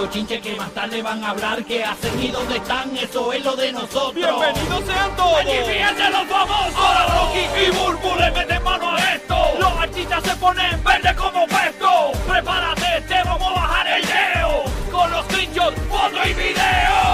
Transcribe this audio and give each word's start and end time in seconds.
bochinche 0.00 0.40
que 0.40 0.56
más 0.56 0.70
tarde 0.72 1.02
van 1.02 1.22
a 1.22 1.30
hablar. 1.30 1.62
¿Qué 1.64 1.84
hacen 1.84 2.22
y 2.22 2.28
dónde 2.28 2.56
están? 2.56 2.96
Eso 2.96 3.32
es 3.32 3.44
lo 3.44 3.54
de 3.54 3.72
nosotros. 3.72 4.14
¡Bienvenidos 4.14 4.84
sean 4.86 5.14
todos! 5.14 5.38
¡Allí 5.38 5.58
fíjense 5.66 6.10
los 6.10 6.26
famosos! 6.26 6.74
Ahora 6.76 7.06
Rocky 7.06 7.44
y 7.66 7.70
Burbu 7.70 8.16
le 8.18 8.30
meten 8.30 8.62
mano 8.62 8.96
a 8.96 9.14
esto. 9.14 9.36
Los 9.58 9.72
artistas 9.72 10.24
se 10.24 10.36
ponen 10.36 10.82
verde 10.82 11.14
como 11.16 11.46
pesto. 11.46 12.12
Prepárate, 12.26 13.02
te 13.08 13.22
vamos 13.24 13.48
a 13.48 13.52
bajar 13.52 13.86
el 13.88 14.02
leo. 14.06 14.64
Con 14.90 15.10
los 15.10 15.24
screenshots, 15.26 15.80
foto 15.88 16.28
y 16.28 16.32
video. 16.32 17.10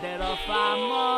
de 0.00 0.18
los 0.18 0.40
famosos. 0.46 1.15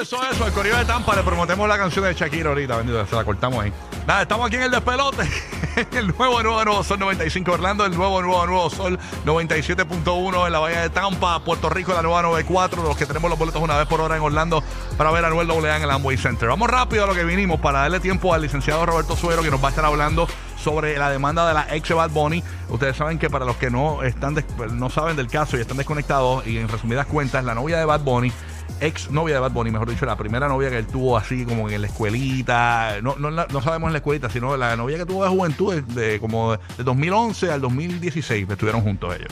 Eso, 0.00 0.22
eso. 0.30 0.46
El 0.46 0.52
corrido 0.52 0.76
de 0.76 0.84
Tampa 0.84 1.16
le 1.16 1.24
prometemos 1.24 1.68
la 1.68 1.76
canción 1.76 2.04
de 2.04 2.14
Shakira 2.14 2.50
ahorita, 2.50 2.76
bendito, 2.76 3.04
se 3.04 3.16
la 3.16 3.24
cortamos 3.24 3.64
ahí. 3.64 3.72
Nada, 4.06 4.22
estamos 4.22 4.46
aquí 4.46 4.54
en 4.54 4.62
el 4.62 4.70
despelote. 4.70 5.28
el 5.92 6.06
nuevo, 6.16 6.40
nuevo, 6.40 6.64
nuevo 6.64 6.84
Sol 6.84 7.00
95 7.00 7.50
Orlando, 7.50 7.84
el 7.84 7.96
nuevo, 7.96 8.22
nuevo, 8.22 8.46
nuevo 8.46 8.70
Sol 8.70 8.96
97.1 9.26 10.46
en 10.46 10.52
la 10.52 10.58
Bahía 10.60 10.82
de 10.82 10.90
Tampa, 10.90 11.40
Puerto 11.40 11.68
Rico, 11.68 11.92
la 11.92 12.02
nueva 12.02 12.22
94. 12.22 12.80
Los 12.82 12.96
que 12.96 13.06
tenemos 13.06 13.28
los 13.28 13.38
boletos 13.38 13.60
una 13.60 13.76
vez 13.76 13.88
por 13.88 14.00
hora 14.00 14.16
en 14.16 14.22
Orlando 14.22 14.62
para 14.96 15.10
ver 15.10 15.24
a 15.24 15.30
Noel 15.30 15.50
AA 15.50 15.78
en 15.78 15.82
el 15.82 15.90
Amway 15.90 16.16
Center. 16.16 16.48
Vamos 16.48 16.70
rápido 16.70 17.02
a 17.02 17.06
lo 17.08 17.14
que 17.14 17.24
vinimos 17.24 17.58
para 17.58 17.80
darle 17.80 17.98
tiempo 17.98 18.32
al 18.32 18.42
licenciado 18.42 18.86
Roberto 18.86 19.16
Suero 19.16 19.42
que 19.42 19.50
nos 19.50 19.60
va 19.60 19.66
a 19.66 19.70
estar 19.70 19.84
hablando 19.84 20.28
sobre 20.62 20.96
la 20.96 21.10
demanda 21.10 21.46
de 21.48 21.54
la 21.54 21.74
ex 21.74 21.92
Bad 21.92 22.10
Bunny. 22.10 22.42
Ustedes 22.68 22.96
saben 22.96 23.18
que 23.18 23.30
para 23.30 23.44
los 23.44 23.56
que 23.56 23.70
no 23.70 24.04
están 24.04 24.36
no 24.74 24.90
saben 24.90 25.16
del 25.16 25.26
caso 25.26 25.56
y 25.56 25.60
están 25.60 25.76
desconectados 25.76 26.46
y 26.46 26.58
en 26.58 26.68
resumidas 26.68 27.06
cuentas, 27.06 27.44
la 27.44 27.54
novia 27.54 27.78
de 27.78 27.84
Bad 27.84 28.00
Bunny 28.00 28.32
ex 28.80 29.10
novia 29.10 29.34
de 29.34 29.40
Bad 29.40 29.52
Bunny, 29.52 29.70
mejor 29.70 29.88
dicho, 29.90 30.06
la 30.06 30.16
primera 30.16 30.48
novia 30.48 30.70
que 30.70 30.78
él 30.78 30.86
tuvo 30.86 31.16
así 31.16 31.44
como 31.44 31.68
en 31.68 31.80
la 31.80 31.86
escuelita, 31.86 32.96
no, 33.02 33.16
no, 33.16 33.30
no 33.30 33.62
sabemos 33.62 33.88
en 33.88 33.92
la 33.92 33.98
escuelita, 33.98 34.30
sino 34.30 34.56
la 34.56 34.76
novia 34.76 34.98
que 34.98 35.06
tuvo 35.06 35.24
de 35.24 35.30
juventud, 35.30 35.74
de, 35.82 36.00
de 36.12 36.20
como 36.20 36.52
de 36.52 36.84
2011 36.84 37.50
al 37.50 37.60
2016, 37.60 38.46
que 38.46 38.52
estuvieron 38.52 38.82
juntos 38.82 39.14
ellos. 39.16 39.28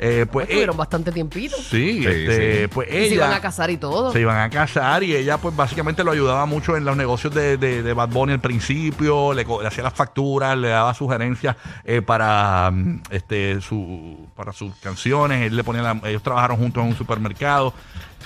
Eh, 0.00 0.26
pues 0.30 0.46
Estuvieron 0.48 0.74
eh, 0.74 0.78
bastante 0.78 1.12
tiempito. 1.12 1.56
sí, 1.56 2.00
Sí, 2.00 2.06
este, 2.06 2.62
sí. 2.62 2.66
pues 2.72 2.88
Y 2.90 3.08
se 3.08 3.14
iban 3.14 3.32
a 3.32 3.40
casar 3.40 3.70
y 3.70 3.76
todo. 3.76 4.12
se 4.12 4.20
iban 4.20 4.36
a 4.38 4.50
casar 4.50 5.02
y 5.02 5.14
ella 5.14 5.38
pues 5.38 5.54
básicamente 5.56 6.04
lo 6.04 6.10
ayudaba 6.12 6.46
mucho 6.46 6.76
en 6.76 6.84
los 6.84 6.96
negocios 6.96 7.34
de, 7.34 7.56
de, 7.56 7.82
de 7.82 7.92
Bad 7.92 8.08
Bunny 8.10 8.32
al 8.34 8.40
principio, 8.40 9.32
le 9.32 9.46
hacía 9.66 9.82
las 9.84 9.94
facturas, 9.94 10.56
le 10.56 10.68
daba 10.68 10.94
sugerencias 10.94 11.56
eh, 11.84 12.02
para 12.02 12.70
mm, 12.70 13.02
este 13.10 13.60
su 13.60 14.28
para 14.36 14.52
sus 14.52 14.74
canciones, 14.76 15.42
él 15.46 15.56
le 15.56 15.64
ponía 15.64 15.82
la- 15.82 16.00
ellos 16.08 16.22
trabajaron 16.22 16.56
juntos 16.56 16.82
en 16.82 16.90
un 16.90 16.96
supermercado 16.96 17.72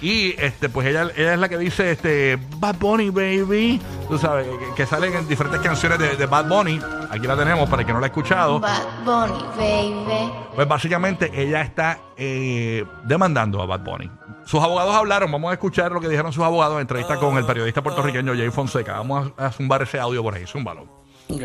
y 0.00 0.34
este 0.38 0.63
pues 0.68 0.86
ella, 0.86 1.10
ella 1.16 1.34
es 1.34 1.38
la 1.38 1.48
que 1.48 1.58
dice 1.58 1.90
este 1.90 2.38
Bad 2.58 2.76
Bunny 2.78 3.10
baby, 3.10 3.80
tú 4.08 4.18
sabes, 4.18 4.46
que, 4.46 4.74
que 4.74 4.86
salen 4.86 5.14
en 5.14 5.28
diferentes 5.28 5.60
canciones 5.60 5.98
de, 5.98 6.16
de 6.16 6.26
Bad 6.26 6.48
Bunny, 6.48 6.80
aquí 7.10 7.26
la 7.26 7.36
tenemos 7.36 7.68
para 7.68 7.82
el 7.82 7.86
que 7.86 7.92
no 7.92 8.00
la 8.00 8.06
ha 8.06 8.08
escuchado. 8.08 8.60
Bad 8.60 9.04
Bunny, 9.04 9.44
baby. 9.56 10.32
Pues 10.54 10.68
básicamente 10.68 11.30
ella 11.34 11.62
está 11.62 11.98
eh, 12.16 12.84
demandando 13.04 13.62
a 13.62 13.66
Bad 13.66 13.80
Bunny. 13.80 14.10
Sus 14.44 14.62
abogados 14.62 14.94
hablaron, 14.94 15.32
vamos 15.32 15.50
a 15.50 15.54
escuchar 15.54 15.90
lo 15.92 16.00
que 16.00 16.08
dijeron 16.08 16.32
sus 16.32 16.44
abogados 16.44 16.74
en 16.74 16.82
entrevista 16.82 17.16
con 17.16 17.36
el 17.38 17.46
periodista 17.46 17.82
puertorriqueño 17.82 18.34
Jay 18.34 18.50
Fonseca. 18.50 18.92
Vamos 18.98 19.32
a, 19.36 19.46
a 19.46 19.52
zumbar 19.52 19.82
ese 19.82 19.98
audio 19.98 20.22
por 20.22 20.34
ahí, 20.34 20.46
zúmbalo. 20.46 20.82
Ok. 21.30 21.42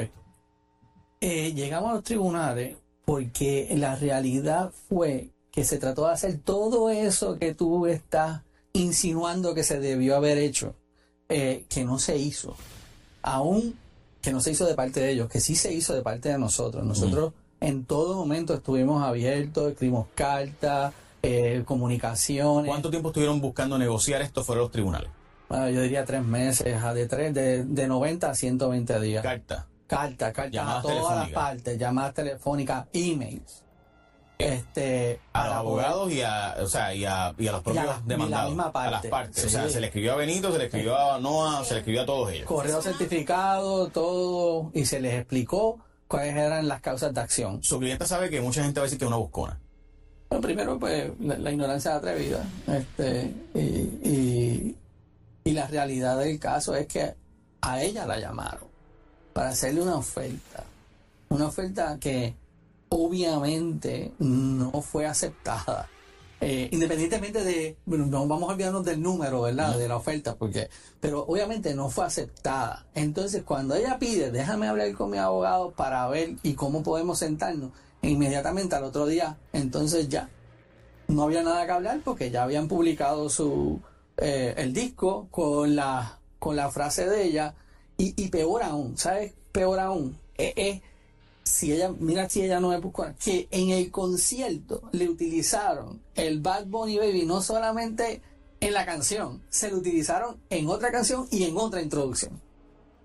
Eh, 1.22 1.54
llegamos 1.54 1.92
a 1.92 1.94
los 1.96 2.04
tribunales 2.04 2.78
porque 3.06 3.68
la 3.76 3.96
realidad 3.96 4.72
fue 4.88 5.30
que 5.52 5.64
se 5.64 5.78
trató 5.80 6.08
de 6.08 6.14
hacer 6.14 6.40
todo 6.44 6.90
eso 6.90 7.40
que 7.40 7.54
tú 7.54 7.88
estás 7.88 8.42
insinuando 8.74 9.54
que 9.54 9.64
se 9.64 9.80
debió 9.80 10.16
haber 10.16 10.38
hecho, 10.38 10.76
eh, 11.28 11.66
que 11.70 11.84
no 11.84 12.00
se 12.00 12.18
hizo. 12.18 12.56
Aún 13.22 13.78
que 14.22 14.32
no 14.34 14.42
se 14.42 14.52
hizo 14.52 14.66
de 14.66 14.76
parte 14.76 15.00
de 15.00 15.12
ellos, 15.12 15.30
que 15.30 15.40
sí 15.40 15.56
se 15.56 15.74
hizo 15.74 15.94
de 15.94 16.02
parte 16.02 16.30
de 16.30 16.38
nosotros. 16.38 16.84
Nosotros 16.84 17.34
en 17.62 17.86
todo 17.86 18.16
momento 18.16 18.54
estuvimos 18.54 19.04
abiertos, 19.04 19.72
escribimos 19.72 20.08
cartas, 20.16 20.94
eh, 21.22 21.64
comunicaciones. 21.66 22.70
¿Cuánto 22.70 22.90
tiempo 22.90 23.10
estuvieron 23.10 23.42
buscando 23.42 23.78
negociar 23.78 24.22
esto 24.22 24.44
fuera 24.44 24.60
de 24.60 24.66
los 24.66 24.72
tribunales? 24.72 25.10
Bueno, 25.48 25.70
yo 25.70 25.82
diría 25.82 26.06
tres 26.06 26.24
meses, 26.24 26.82
a 26.82 26.94
de, 26.94 27.08
tres, 27.08 27.34
de, 27.34 27.64
de 27.64 27.88
90 27.88 28.30
a 28.30 28.36
120 28.36 29.00
días. 29.00 29.24
Carta. 29.24 29.68
Carta, 29.88 30.32
carta 30.32 30.78
a 30.78 30.82
todas 30.84 31.18
las 31.18 31.30
partes, 31.30 31.78
llamadas 31.78 32.14
telefónicas, 32.14 32.86
emails. 32.94 33.64
Este, 34.40 35.20
A 35.34 35.48
los 35.48 35.54
abogados 35.56 36.12
y 36.14 36.22
a, 36.22 36.56
o 36.62 36.66
sea, 36.68 36.96
y 36.96 37.04
a, 37.04 37.36
y 37.38 37.48
a 37.48 37.52
los 37.52 37.62
propios 37.62 37.84
Y 37.84 37.88
a 37.88 37.92
la- 37.92 37.98
y 37.98 38.00
la 38.00 38.06
demandados. 38.08 38.50
misma 38.52 38.72
A 38.74 38.84
las 38.86 38.92
parte. 38.94 39.10
partes. 39.10 39.46
O 39.46 39.50
sea, 39.50 39.70
se 39.70 39.82
le 39.82 39.88
escribió 39.88 40.14
a 40.14 40.16
Benito, 40.16 40.50
se 40.54 40.58
le 40.60 40.66
escribió 40.66 40.98
a 40.98 41.20
Noah, 41.20 41.66
se 41.66 41.74
le 41.74 41.80
escribió 41.82 42.04
a 42.04 42.06
todos 42.06 42.32
ellos. 42.32 42.48
correo 42.48 42.82
certificado, 42.82 43.90
todo, 43.90 44.72
y 44.74 44.86
se 44.86 45.02
les 45.02 45.16
explicó 45.16 45.80
cuáles 46.08 46.38
eran 46.38 46.70
las 46.70 46.80
causas 46.80 47.14
de 47.14 47.20
acción. 47.20 47.62
Su 47.64 47.80
cliente 47.80 48.06
sabe 48.06 48.30
que 48.30 48.40
mucha 48.40 48.64
gente 48.64 48.80
va 48.80 48.84
a 48.84 48.88
decir 48.88 48.98
que 48.98 49.04
es 49.06 49.10
una 49.10 49.18
buscona. 49.18 49.60
Bueno, 50.30 50.42
primero, 50.42 50.80
pues, 50.80 51.12
la, 51.20 51.38
la 51.38 51.52
ignorancia 51.52 51.96
atrevida. 51.98 52.46
Este, 52.68 53.34
y, 53.56 53.60
y, 53.60 54.78
y 55.44 55.52
la 55.52 55.68
realidad 55.68 56.18
del 56.18 56.40
caso 56.40 56.76
es 56.76 56.88
que 56.88 57.14
a 57.60 57.82
ella 57.84 58.06
la 58.06 58.18
llamaron 58.18 58.70
para 59.34 59.50
hacerle 59.50 59.82
una 59.82 59.98
oferta. 59.98 60.64
Una 61.28 61.48
oferta 61.48 61.98
que 62.00 62.36
obviamente 62.90 64.14
no 64.20 64.82
fue 64.82 65.06
aceptada. 65.06 65.90
Eh, 66.42 66.70
independientemente 66.72 67.44
de, 67.44 67.78
bueno, 67.86 68.06
no 68.06 68.26
vamos 68.26 68.50
a 68.50 68.54
olvidarnos 68.54 68.86
del 68.86 69.02
número, 69.02 69.42
¿verdad? 69.42 69.78
De 69.78 69.90
la 69.90 69.98
oferta, 69.98 70.36
porque, 70.36 70.70
pero 71.02 71.26
obviamente 71.26 71.76
no 71.76 71.90
fue 71.90 72.06
aceptada. 72.06 72.86
Entonces, 72.96 73.44
cuando 73.44 73.76
ella 73.76 74.00
pide, 74.00 74.32
déjame 74.32 74.68
hablar 74.68 74.94
con 74.94 75.10
mi 75.10 75.18
abogado 75.18 75.72
para 75.72 76.08
ver 76.08 76.36
y 76.44 76.54
cómo 76.54 76.82
podemos 76.82 77.20
sentarnos, 77.20 77.72
e 78.02 78.10
inmediatamente 78.10 78.76
al 78.76 78.86
otro 78.86 79.06
día, 79.06 79.38
entonces 79.52 80.08
ya 80.08 80.30
no 81.10 81.24
había 81.24 81.44
nada 81.44 81.66
que 81.66 81.72
hablar 81.72 82.02
porque 82.06 82.32
ya 82.32 82.44
habían 82.44 82.68
publicado 82.68 83.30
su 83.30 83.82
eh, 84.18 84.54
el 84.58 84.74
disco 84.74 85.28
con 85.32 85.76
la 85.76 86.20
con 86.38 86.56
la 86.56 86.70
frase 86.72 87.10
de 87.10 87.24
ella 87.26 87.56
y, 87.98 88.14
y 88.22 88.30
peor 88.30 88.64
aún, 88.64 88.98
¿sabes? 88.98 89.34
Peor 89.52 89.80
aún, 89.80 90.18
eh, 90.38 90.54
eh, 90.56 90.82
si 91.50 91.74
ella, 91.74 91.92
mira 92.00 92.30
si 92.30 92.44
ella 92.44 92.60
no 92.60 92.70
me 92.70 92.78
buscó, 92.78 93.06
que 93.24 93.48
en 93.52 93.70
el 93.72 93.92
concierto 93.92 94.90
le 94.92 95.10
utilizaron 95.10 96.02
el 96.16 96.40
Bad 96.42 96.68
Bunny 96.68 96.98
Baby 96.98 97.26
no 97.26 97.42
solamente 97.42 98.22
en 98.60 98.74
la 98.74 98.86
canción, 98.86 99.42
se 99.50 99.72
lo 99.72 99.78
utilizaron 99.78 100.38
en 100.50 100.68
otra 100.68 100.92
canción 100.92 101.28
y 101.32 101.44
en 101.44 101.58
otra 101.58 101.82
introducción. 101.82 102.40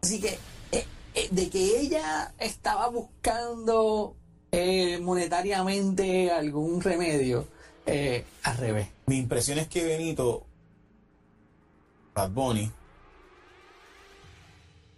Así 0.02 0.20
que 0.20 0.38
eh, 0.72 0.84
eh, 1.14 1.28
de 1.30 1.48
que 1.48 1.80
ella 1.80 2.34
estaba 2.38 2.88
buscando 2.88 4.14
eh, 4.52 4.98
monetariamente 4.98 6.30
algún 6.30 6.80
remedio, 6.80 7.48
al 7.86 8.56
revés. 8.56 8.88
Mi 9.06 9.18
impresión 9.18 9.58
es 9.58 9.68
que 9.68 9.84
Benito, 9.84 10.46
Bad 12.14 12.30
Bunny, 12.30 12.70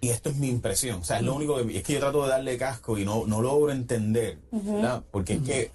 y 0.01 0.11
esto 0.11 0.29
es 0.31 0.37
mi 0.37 0.49
impresión, 0.49 1.01
o 1.01 1.05
sea, 1.05 1.19
es 1.19 1.23
lo 1.23 1.35
único 1.35 1.57
que 1.57 1.79
es 1.79 1.83
que 1.83 1.95
yo 1.95 2.01
trato 2.01 2.23
de 2.25 2.31
darle 2.31 2.57
casco 2.57 2.99
y 2.99 3.05
no, 3.05 3.27
no 3.27 3.41
logro 3.41 3.73
entender, 3.73 4.39
¿verdad? 4.51 5.03
Porque 5.11 5.35
es 5.35 5.43
que 5.43 5.71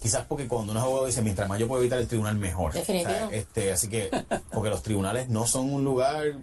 quizás 0.00 0.24
porque 0.26 0.46
cuando 0.46 0.72
un 0.72 0.78
abogado 0.78 1.06
dice 1.06 1.22
mientras 1.22 1.48
más 1.48 1.58
yo 1.58 1.68
puedo 1.68 1.82
evitar 1.82 1.98
el 1.98 2.08
tribunal 2.08 2.36
mejor. 2.36 2.72
Definitivo. 2.72 3.10
O 3.10 3.16
sea, 3.16 3.30
este, 3.30 3.72
así 3.72 3.88
que 3.88 4.10
porque 4.52 4.70
los 4.70 4.82
tribunales 4.82 5.28
no 5.28 5.46
son 5.46 5.72
un 5.72 5.84
lugar 5.84 6.36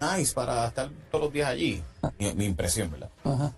nice 0.00 0.34
para 0.34 0.66
estar 0.66 0.90
todos 1.10 1.24
los 1.24 1.32
días 1.32 1.48
allí. 1.48 1.82
Mi, 2.18 2.32
mi 2.34 2.44
impresión, 2.44 2.90
¿verdad? 2.90 3.10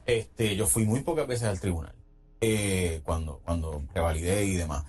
Este, 0.06 0.56
yo 0.56 0.66
fui 0.66 0.84
muy 0.84 1.00
pocas 1.00 1.26
veces 1.26 1.48
al 1.48 1.60
tribunal 1.60 1.92
eh, 2.40 3.00
cuando, 3.04 3.40
cuando 3.44 3.82
revalidé 3.94 4.44
y 4.44 4.54
demás. 4.54 4.84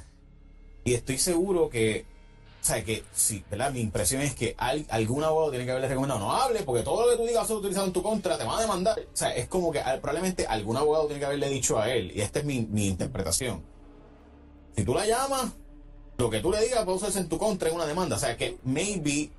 Y 0.84 0.94
estoy 0.94 1.18
seguro 1.18 1.70
que, 1.70 2.06
sea, 2.68 2.84
que 2.84 3.04
sí, 3.14 3.44
¿verdad? 3.50 3.72
Mi 3.72 3.80
impresión 3.82 4.22
es 4.22 4.36
que 4.36 4.56
al- 4.58 4.86
algún 4.90 5.24
abogado 5.24 5.50
tiene 5.52 5.66
que 5.66 5.72
haberle 5.72 5.88
recomendado, 5.90 6.20
no 6.20 6.32
hables, 6.34 6.64
porque 6.64 6.84
todo 6.84 7.06
lo 7.06 7.12
que 7.12 7.18
tú 7.18 7.28
digas 7.28 7.48
ser 7.48 7.56
utilizado 7.58 7.88
en 7.88 7.94
tu 7.94 8.04
contra, 8.04 8.38
te 8.38 8.44
van 8.44 8.58
a 8.58 8.62
demandar. 8.62 9.00
O 9.00 9.16
sea, 9.18 9.36
es 9.36 9.48
como 9.48 9.72
que 9.72 9.80
probablemente 10.02 10.46
algún 10.48 10.78
abogado 10.78 11.06
tiene 11.08 11.20
que 11.20 11.26
haberle 11.26 11.50
dicho 11.50 11.80
a 11.80 11.90
él, 11.92 12.12
y 12.16 12.22
esta 12.22 12.40
es 12.40 12.46
mi, 12.46 12.62
mi 12.70 12.88
interpretación. 12.88 13.64
Si 14.76 14.84
tú 14.84 14.94
la 14.94 15.06
llamas, 15.08 15.52
lo 16.18 16.30
que 16.30 16.40
tú 16.40 16.52
le 16.52 16.62
digas 16.62 16.84
puede 16.84 16.98
usarse 16.98 17.20
en 17.20 17.30
tu 17.30 17.38
contra 17.38 17.70
en 17.70 17.76
una 17.76 17.86
demanda. 17.86 18.16
O 18.16 18.20
sea, 18.20 18.38
que 18.38 18.58
maybe 18.64 19.30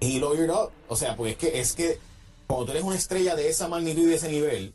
he 0.00 0.18
lawyered 0.18 0.50
up. 0.50 0.70
O 0.88 0.96
sea, 0.96 1.16
pues 1.16 1.32
es 1.32 1.38
que, 1.38 1.60
es 1.60 1.72
que 1.74 1.98
cuando 2.46 2.66
tú 2.66 2.72
eres 2.72 2.84
una 2.84 2.96
estrella 2.96 3.34
de 3.34 3.48
esa 3.48 3.68
magnitud 3.68 4.02
y 4.02 4.06
de 4.06 4.14
ese 4.16 4.28
nivel, 4.30 4.74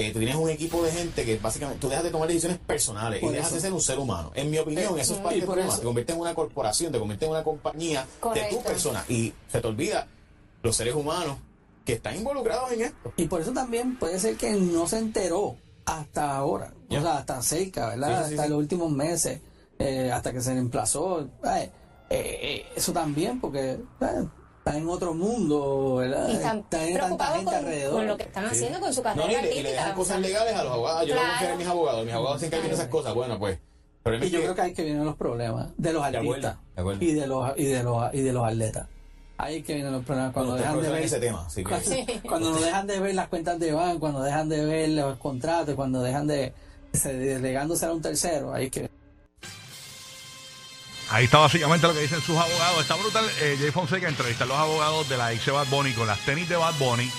eh, 0.00 0.12
tú 0.12 0.18
tienes 0.18 0.36
un 0.36 0.48
equipo 0.48 0.82
de 0.82 0.92
gente 0.92 1.24
que 1.24 1.38
básicamente 1.38 1.80
tú 1.80 1.88
dejas 1.88 2.04
de 2.04 2.10
tomar 2.10 2.28
decisiones 2.28 2.58
personales 2.58 3.22
y 3.22 3.28
dejas 3.28 3.46
eso. 3.46 3.54
de 3.56 3.60
ser 3.60 3.72
un 3.72 3.80
ser 3.80 3.98
humano. 3.98 4.32
En 4.34 4.50
mi 4.50 4.58
opinión, 4.58 4.98
eso 4.98 5.14
es 5.14 5.20
parte 5.20 5.36
del 5.36 5.44
problema. 5.44 5.76
Te 5.76 5.82
conviertes 5.82 6.14
en 6.14 6.20
una 6.20 6.34
corporación, 6.34 6.92
te 6.92 6.98
conviertes 6.98 7.26
en 7.26 7.32
una 7.32 7.44
compañía 7.44 8.06
de 8.34 8.42
tu 8.50 8.62
persona 8.62 9.04
y 9.08 9.32
se 9.50 9.60
te 9.60 9.66
olvida 9.66 10.06
los 10.62 10.76
seres 10.76 10.94
humanos 10.94 11.38
que 11.84 11.94
están 11.94 12.16
involucrados 12.16 12.72
en 12.72 12.82
esto. 12.82 13.12
Y 13.16 13.26
por 13.26 13.40
eso 13.40 13.52
también 13.52 13.96
puede 13.96 14.18
ser 14.18 14.36
que 14.36 14.50
no 14.52 14.86
se 14.86 14.98
enteró 14.98 15.56
hasta 15.84 16.36
ahora, 16.36 16.72
o 16.88 17.00
sea, 17.00 17.18
hasta 17.18 17.42
cerca, 17.42 17.88
¿verdad? 17.88 18.08
Sí, 18.08 18.14
sí, 18.14 18.28
sí, 18.28 18.34
hasta 18.34 18.44
sí. 18.44 18.50
los 18.50 18.58
últimos 18.58 18.90
meses, 18.92 19.40
eh, 19.78 20.10
hasta 20.12 20.32
que 20.32 20.40
se 20.40 20.52
reemplazó. 20.52 21.22
Eh, 21.22 21.28
eh, 22.10 22.38
eh, 22.42 22.66
eso 22.76 22.92
también, 22.92 23.40
porque 23.40 23.78
están 24.70 24.82
en 24.82 24.88
otro 24.88 25.14
mundo, 25.14 25.96
¿verdad? 25.96 26.28
Y 26.28 26.32
están 26.32 26.58
Están 26.58 26.80
en 26.80 26.86
tanta 26.88 26.98
preocupados 27.06 27.36
gente 27.36 27.44
con, 27.50 27.54
alrededor. 27.54 27.92
con 27.94 28.06
lo 28.06 28.16
que 28.16 28.22
están 28.24 28.44
haciendo 28.46 28.80
con 28.80 28.94
su 28.94 29.02
carrera 29.02 29.26
No, 29.26 29.32
y 29.32 29.34
le, 29.34 29.38
y 29.40 29.42
le 29.42 29.48
artística. 29.48 29.70
dejan 29.70 29.92
o 29.92 29.94
cosas 29.96 30.08
sea, 30.08 30.18
legales 30.28 30.54
a 30.54 30.64
los 30.64 30.72
abogados. 30.72 31.06
Yo 31.08 31.14
no 31.14 31.20
Claro. 31.20 31.30
confío 31.38 31.50
en 31.52 31.58
mis 31.58 31.66
abogados. 31.68 32.04
Mis 32.04 32.14
abogados 32.14 32.40
se 32.40 32.46
encargan 32.46 32.68
de 32.68 32.74
esas 32.74 32.88
cosas. 32.88 33.14
Bueno, 33.14 33.38
pues. 33.38 33.58
Pero 34.02 34.24
Y 34.24 34.30
yo 34.30 34.40
creo 34.40 34.54
que 34.54 34.60
ahí 34.62 34.70
es 34.70 34.76
que 34.76 34.82
vienen 34.84 35.04
los 35.04 35.16
problemas 35.16 35.68
de 35.76 35.92
los 35.92 36.02
acuerdo. 36.02 36.56
y 37.00 37.12
de 37.12 37.26
los 37.26 37.58
y 37.58 37.64
de 37.66 37.82
los 37.82 38.14
y 38.14 38.20
de 38.22 38.32
los 38.32 38.44
atletas. 38.46 38.86
Ahí 39.36 39.62
que 39.62 39.74
vienen 39.74 39.92
los 39.92 40.04
problemas 40.04 40.32
cuando 40.34 40.52
Cuando 40.52 40.62
dejan 40.68 40.82
de 40.82 40.90
ver 40.90 41.02
ese 41.04 41.18
tema. 41.18 41.46
Así 41.46 41.64
que, 41.64 41.64
cuando, 41.64 42.28
cuando 42.28 42.50
no 42.50 42.60
dejan 42.60 42.86
de 42.86 43.00
ver 43.00 43.14
las 43.14 43.28
cuentas 43.28 43.58
de 43.58 43.72
banco, 43.72 44.00
cuando 44.00 44.22
dejan 44.22 44.48
de 44.50 44.64
ver 44.66 44.88
los 44.90 45.16
contratos, 45.18 45.74
cuando 45.74 46.02
dejan 46.02 46.26
de 46.26 46.52
se- 46.92 47.14
delegándose 47.14 47.86
a 47.86 47.92
un 47.92 48.02
tercero, 48.02 48.52
ahí 48.52 48.68
que 48.68 48.89
Ahí 51.10 51.24
está 51.24 51.38
básicamente 51.38 51.88
lo 51.88 51.92
que 51.92 52.00
dicen 52.00 52.22
sus 52.22 52.36
abogados. 52.36 52.80
Está 52.80 52.94
brutal. 52.94 53.28
Eh, 53.40 53.56
Jay 53.58 53.72
Fonseca 53.72 54.08
entrevista 54.08 54.44
a 54.44 54.46
los 54.46 54.56
abogados 54.56 55.08
de 55.08 55.16
la 55.16 55.32
ex 55.32 55.44
Bad 55.46 55.66
Bunny 55.66 55.92
con 55.92 56.06
las 56.06 56.20
tenis 56.20 56.48
de 56.48 56.56
Bad 56.56 56.74
Bunny. 56.78 57.10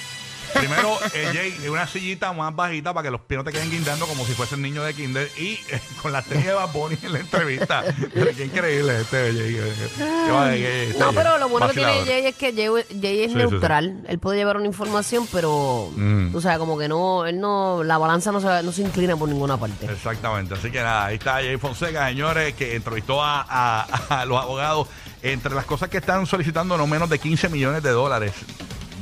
Primero, 0.53 0.97
eh, 1.13 1.29
Jay, 1.33 1.67
una 1.69 1.87
sillita 1.87 2.33
más 2.33 2.55
bajita 2.55 2.93
para 2.93 3.05
que 3.05 3.11
los 3.11 3.21
pies 3.21 3.37
no 3.37 3.43
te 3.43 3.51
queden 3.51 3.69
guindando 3.71 4.05
como 4.05 4.25
si 4.25 4.33
fuesen 4.33 4.61
niño 4.61 4.83
de 4.83 4.93
kinder. 4.93 5.29
Y 5.37 5.53
eh, 5.69 5.79
con 6.01 6.11
las 6.11 6.25
tenis 6.25 6.45
de 6.45 6.53
Bad 6.53 6.71
Bunny 6.73 6.97
en 7.03 7.13
la 7.13 7.19
entrevista. 7.19 7.83
Pero 8.13 8.31
qué 8.35 8.45
increíble 8.45 9.01
este 9.01 9.17
Jay. 9.33 9.55
eh, 9.57 9.73
qué 9.97 10.31
va- 10.31 10.49
qué- 10.51 10.83
este 10.89 10.99
No, 10.99 11.05
Jay. 11.07 11.15
pero 11.15 11.37
lo 11.37 11.49
bueno 11.49 11.67
que 11.69 11.73
tiene. 11.75 12.05
Jay 12.05 12.25
es 12.27 12.35
que 12.35 12.53
Jay, 12.53 12.67
Jay 13.01 13.21
es 13.23 13.31
Sí, 13.31 13.37
sí, 13.37 13.45
sí. 13.45 13.49
neutral. 13.51 14.03
Él 14.07 14.19
puede 14.19 14.37
llevar 14.37 14.57
una 14.57 14.65
información, 14.67 15.27
pero, 15.31 15.89
Mm. 15.95 16.35
o 16.35 16.41
sea, 16.41 16.57
como 16.59 16.77
que 16.77 16.87
no, 16.87 17.25
él 17.25 17.39
no, 17.39 17.83
la 17.83 17.97
balanza 17.97 18.31
no 18.31 18.41
se, 18.41 18.63
no 18.63 18.71
se 18.71 18.81
inclina 18.81 19.15
por 19.15 19.29
ninguna 19.29 19.57
parte. 19.57 19.85
Exactamente. 19.85 20.53
Así 20.55 20.69
que 20.71 20.79
nada, 20.79 21.05
ahí 21.05 21.15
está 21.15 21.33
Jay 21.35 21.57
Fonseca, 21.57 22.07
señores, 22.09 22.53
que 22.55 22.75
entrevistó 22.75 23.23
a, 23.23 23.41
a- 23.47 24.21
a 24.21 24.25
los 24.25 24.37
abogados. 24.41 24.87
Entre 25.23 25.53
las 25.53 25.65
cosas 25.65 25.87
que 25.87 25.97
están 25.99 26.25
solicitando, 26.25 26.75
no 26.77 26.87
menos 26.87 27.07
de 27.07 27.19
15 27.19 27.47
millones 27.47 27.83
de 27.83 27.91
dólares. 27.91 28.33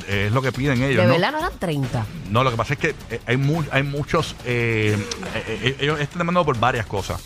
Eh, 0.09 0.25
Es 0.27 0.31
lo 0.33 0.41
que 0.41 0.51
piden 0.51 0.81
ellos. 0.83 0.97
De 1.03 1.07
¿no? 1.07 1.13
verdad 1.13 1.31
no 1.31 1.38
eran 1.39 1.51
30. 1.59 2.06
No, 2.31 2.44
lo 2.44 2.51
que 2.51 2.57
pasa 2.57 2.73
es 2.73 2.79
que 2.79 2.95
eh, 3.09 3.21
hay, 3.25 3.38
mu- 3.38 3.63
hay 3.71 3.83
muchos. 3.83 4.35
eh, 4.45 4.97
eh, 5.35 5.59
eh, 5.63 5.77
ellos 5.79 6.00
están 6.00 6.19
demandando 6.19 6.45
por 6.45 6.59
varias 6.59 6.85
cosas. 6.85 7.21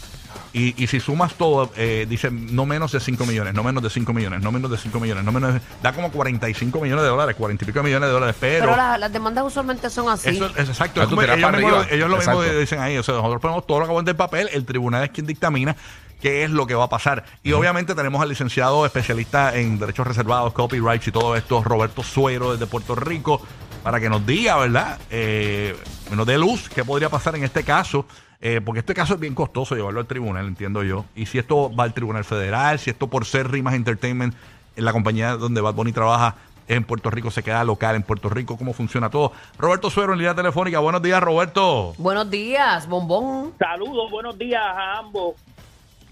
Y, 0.55 0.75
y 0.83 0.85
si 0.85 0.99
sumas 0.99 1.33
todo, 1.33 1.71
eh, 1.77 2.05
dicen 2.07 2.55
no 2.55 2.67
menos 2.67 2.91
de 2.91 2.99
5 2.99 3.25
millones, 3.25 3.55
no 3.55 3.63
menos 3.63 3.81
de 3.81 3.89
5 3.89 4.13
millones, 4.13 4.39
no 4.43 4.51
menos 4.51 4.69
de 4.69 4.77
5 4.77 4.99
millones, 4.99 5.23
no 5.23 5.31
menos 5.31 5.55
de- 5.55 5.61
Da 5.81 5.93
como 5.93 6.11
45 6.11 6.79
millones 6.79 7.01
de 7.03 7.09
dólares, 7.09 7.35
40 7.35 7.63
y 7.63 7.67
pico 7.67 7.81
millones 7.81 8.07
de 8.09 8.13
dólares, 8.13 8.35
pero. 8.39 8.65
Pero, 8.65 8.75
la- 8.77 8.99
las 8.99 9.11
demandas 9.11 9.45
usualmente 9.47 9.89
son 9.89 10.09
así. 10.09 10.29
Eso 10.29 10.45
es 10.55 10.69
exacto. 10.69 11.01
Es 11.01 11.07
como 11.07 11.23
ellos, 11.23 11.39
lo 11.41 12.17
mismo 12.17 12.43
Exacto. 12.43 12.59
dicen 12.59 12.79
ahí. 12.81 12.97
O 12.99 13.01
sea, 13.03 13.15
nosotros 13.15 13.41
ponemos 13.41 13.65
todo 13.65 13.79
lo 13.79 13.85
que 13.85 13.89
aguanta 13.91 14.11
el 14.11 14.17
papel, 14.17 14.47
el 14.53 14.63
tribunal 14.63 15.03
es 15.05 15.09
quien 15.09 15.25
dictamina 15.25 15.75
qué 16.21 16.43
es 16.43 16.51
lo 16.51 16.65
que 16.67 16.75
va 16.75 16.85
a 16.85 16.89
pasar. 16.89 17.23
Y 17.43 17.51
obviamente 17.53 17.95
tenemos 17.95 18.21
al 18.21 18.29
licenciado 18.29 18.85
especialista 18.85 19.55
en 19.57 19.79
derechos 19.79 20.07
reservados, 20.07 20.53
copyrights 20.53 21.07
y 21.07 21.11
todo 21.11 21.35
esto, 21.35 21.63
Roberto 21.63 22.03
Suero 22.03 22.53
desde 22.53 22.65
Puerto 22.67 22.95
Rico, 22.95 23.41
para 23.83 23.99
que 23.99 24.09
nos 24.09 24.25
diga, 24.25 24.55
¿verdad? 24.57 24.99
Eh, 25.09 25.75
nos 26.11 26.25
dé 26.25 26.37
luz 26.37 26.69
qué 26.69 26.83
podría 26.85 27.09
pasar 27.09 27.35
en 27.35 27.43
este 27.43 27.63
caso. 27.63 28.05
eh, 28.45 28.59
porque 28.63 28.79
este 28.79 28.93
caso 28.93 29.13
es 29.13 29.19
bien 29.21 29.35
costoso 29.35 29.73
llevarlo 29.73 30.01
al 30.01 30.05
tribunal, 30.05 30.45
entiendo 30.47 30.83
yo. 30.83 31.05
Y 31.15 31.25
si 31.27 31.37
esto 31.39 31.73
va 31.73 31.85
al 31.85 31.93
tribunal 31.93 32.25
federal, 32.25 32.77
si 32.77 32.89
esto 32.89 33.07
por 33.07 33.23
ser 33.25 33.49
Rimas 33.49 33.73
Entertainment, 33.73 34.35
en 34.75 34.83
la 34.85 34.91
compañía 34.91 35.37
donde 35.37 35.61
Bad 35.61 35.75
Bunny 35.75 35.93
trabaja 35.93 36.35
en 36.67 36.83
Puerto 36.83 37.09
Rico, 37.09 37.29
se 37.31 37.41
queda 37.43 37.63
local 37.63 37.95
en 37.95 38.03
Puerto 38.03 38.27
Rico, 38.29 38.57
cómo 38.57 38.73
funciona 38.73 39.09
todo. 39.09 39.31
Roberto 39.57 39.89
Suero 39.89 40.11
en 40.13 40.19
línea 40.19 40.33
telefónica. 40.35 40.79
Buenos 40.79 41.01
días, 41.01 41.21
Roberto. 41.21 41.93
Buenos 41.97 42.29
días, 42.29 42.87
bombón. 42.87 43.53
Saludos, 43.59 44.09
buenos 44.11 44.37
días 44.37 44.61
a 44.63 44.97
ambos. 44.99 45.35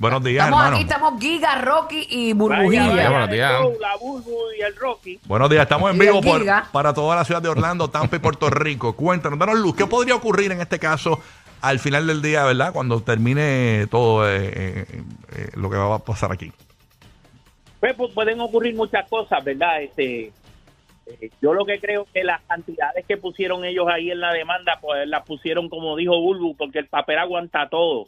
Buenos 0.01 0.23
días, 0.23 0.45
Estamos 0.45 0.59
hermano. 0.65 0.75
aquí, 0.77 0.83
estamos 0.83 1.21
Giga, 1.21 1.61
Rocky 1.61 2.07
y 2.09 2.33
Burbujilla. 2.33 2.87
vaya, 2.87 3.09
buenos 3.11 3.29
días. 3.29 3.51
show, 3.61 3.77
La 3.79 3.95
Bulbu 3.97 4.35
y 4.57 4.61
el 4.63 4.75
Rocky. 4.75 5.19
Buenos 5.27 5.47
días, 5.47 5.61
estamos 5.61 5.91
en 5.91 5.99
vivo 5.99 6.21
por- 6.23 6.43
para 6.71 6.91
toda 6.91 7.15
la 7.17 7.23
ciudad 7.23 7.39
de 7.39 7.49
Orlando, 7.49 7.87
Tampa 7.87 8.15
y 8.15 8.19
Puerto 8.19 8.49
Rico. 8.49 8.95
Cuéntanos, 8.95 9.37
danos 9.37 9.59
luz. 9.59 9.75
¿Qué 9.75 9.85
podría 9.85 10.15
ocurrir 10.15 10.51
en 10.51 10.59
este 10.59 10.79
caso 10.79 11.21
al 11.61 11.77
final 11.77 12.07
del 12.07 12.19
día, 12.23 12.43
verdad? 12.45 12.73
Cuando 12.73 12.99
termine 13.03 13.85
todo 13.91 14.27
eh, 14.27 14.39
eh, 14.55 15.03
eh, 15.35 15.49
lo 15.53 15.69
que 15.69 15.77
va 15.77 15.93
a 15.97 15.99
pasar 15.99 16.31
aquí. 16.31 16.51
Pues, 17.79 17.93
pues, 17.95 18.11
pueden 18.11 18.39
ocurrir 18.41 18.73
muchas 18.75 19.07
cosas, 19.07 19.43
¿verdad? 19.43 19.83
Este, 19.83 20.31
eh, 21.05 21.29
yo 21.43 21.53
lo 21.53 21.63
que 21.63 21.79
creo 21.79 22.07
que 22.11 22.23
las 22.23 22.41
cantidades 22.47 23.05
que 23.07 23.17
pusieron 23.17 23.63
ellos 23.65 23.85
ahí 23.87 24.09
en 24.09 24.19
la 24.19 24.33
demanda, 24.33 24.79
pues 24.81 25.07
las 25.07 25.23
pusieron 25.27 25.69
como 25.69 25.95
dijo 25.95 26.19
Bulbu, 26.19 26.55
porque 26.57 26.79
el 26.79 26.87
papel 26.87 27.19
aguanta 27.19 27.69
todo. 27.69 28.07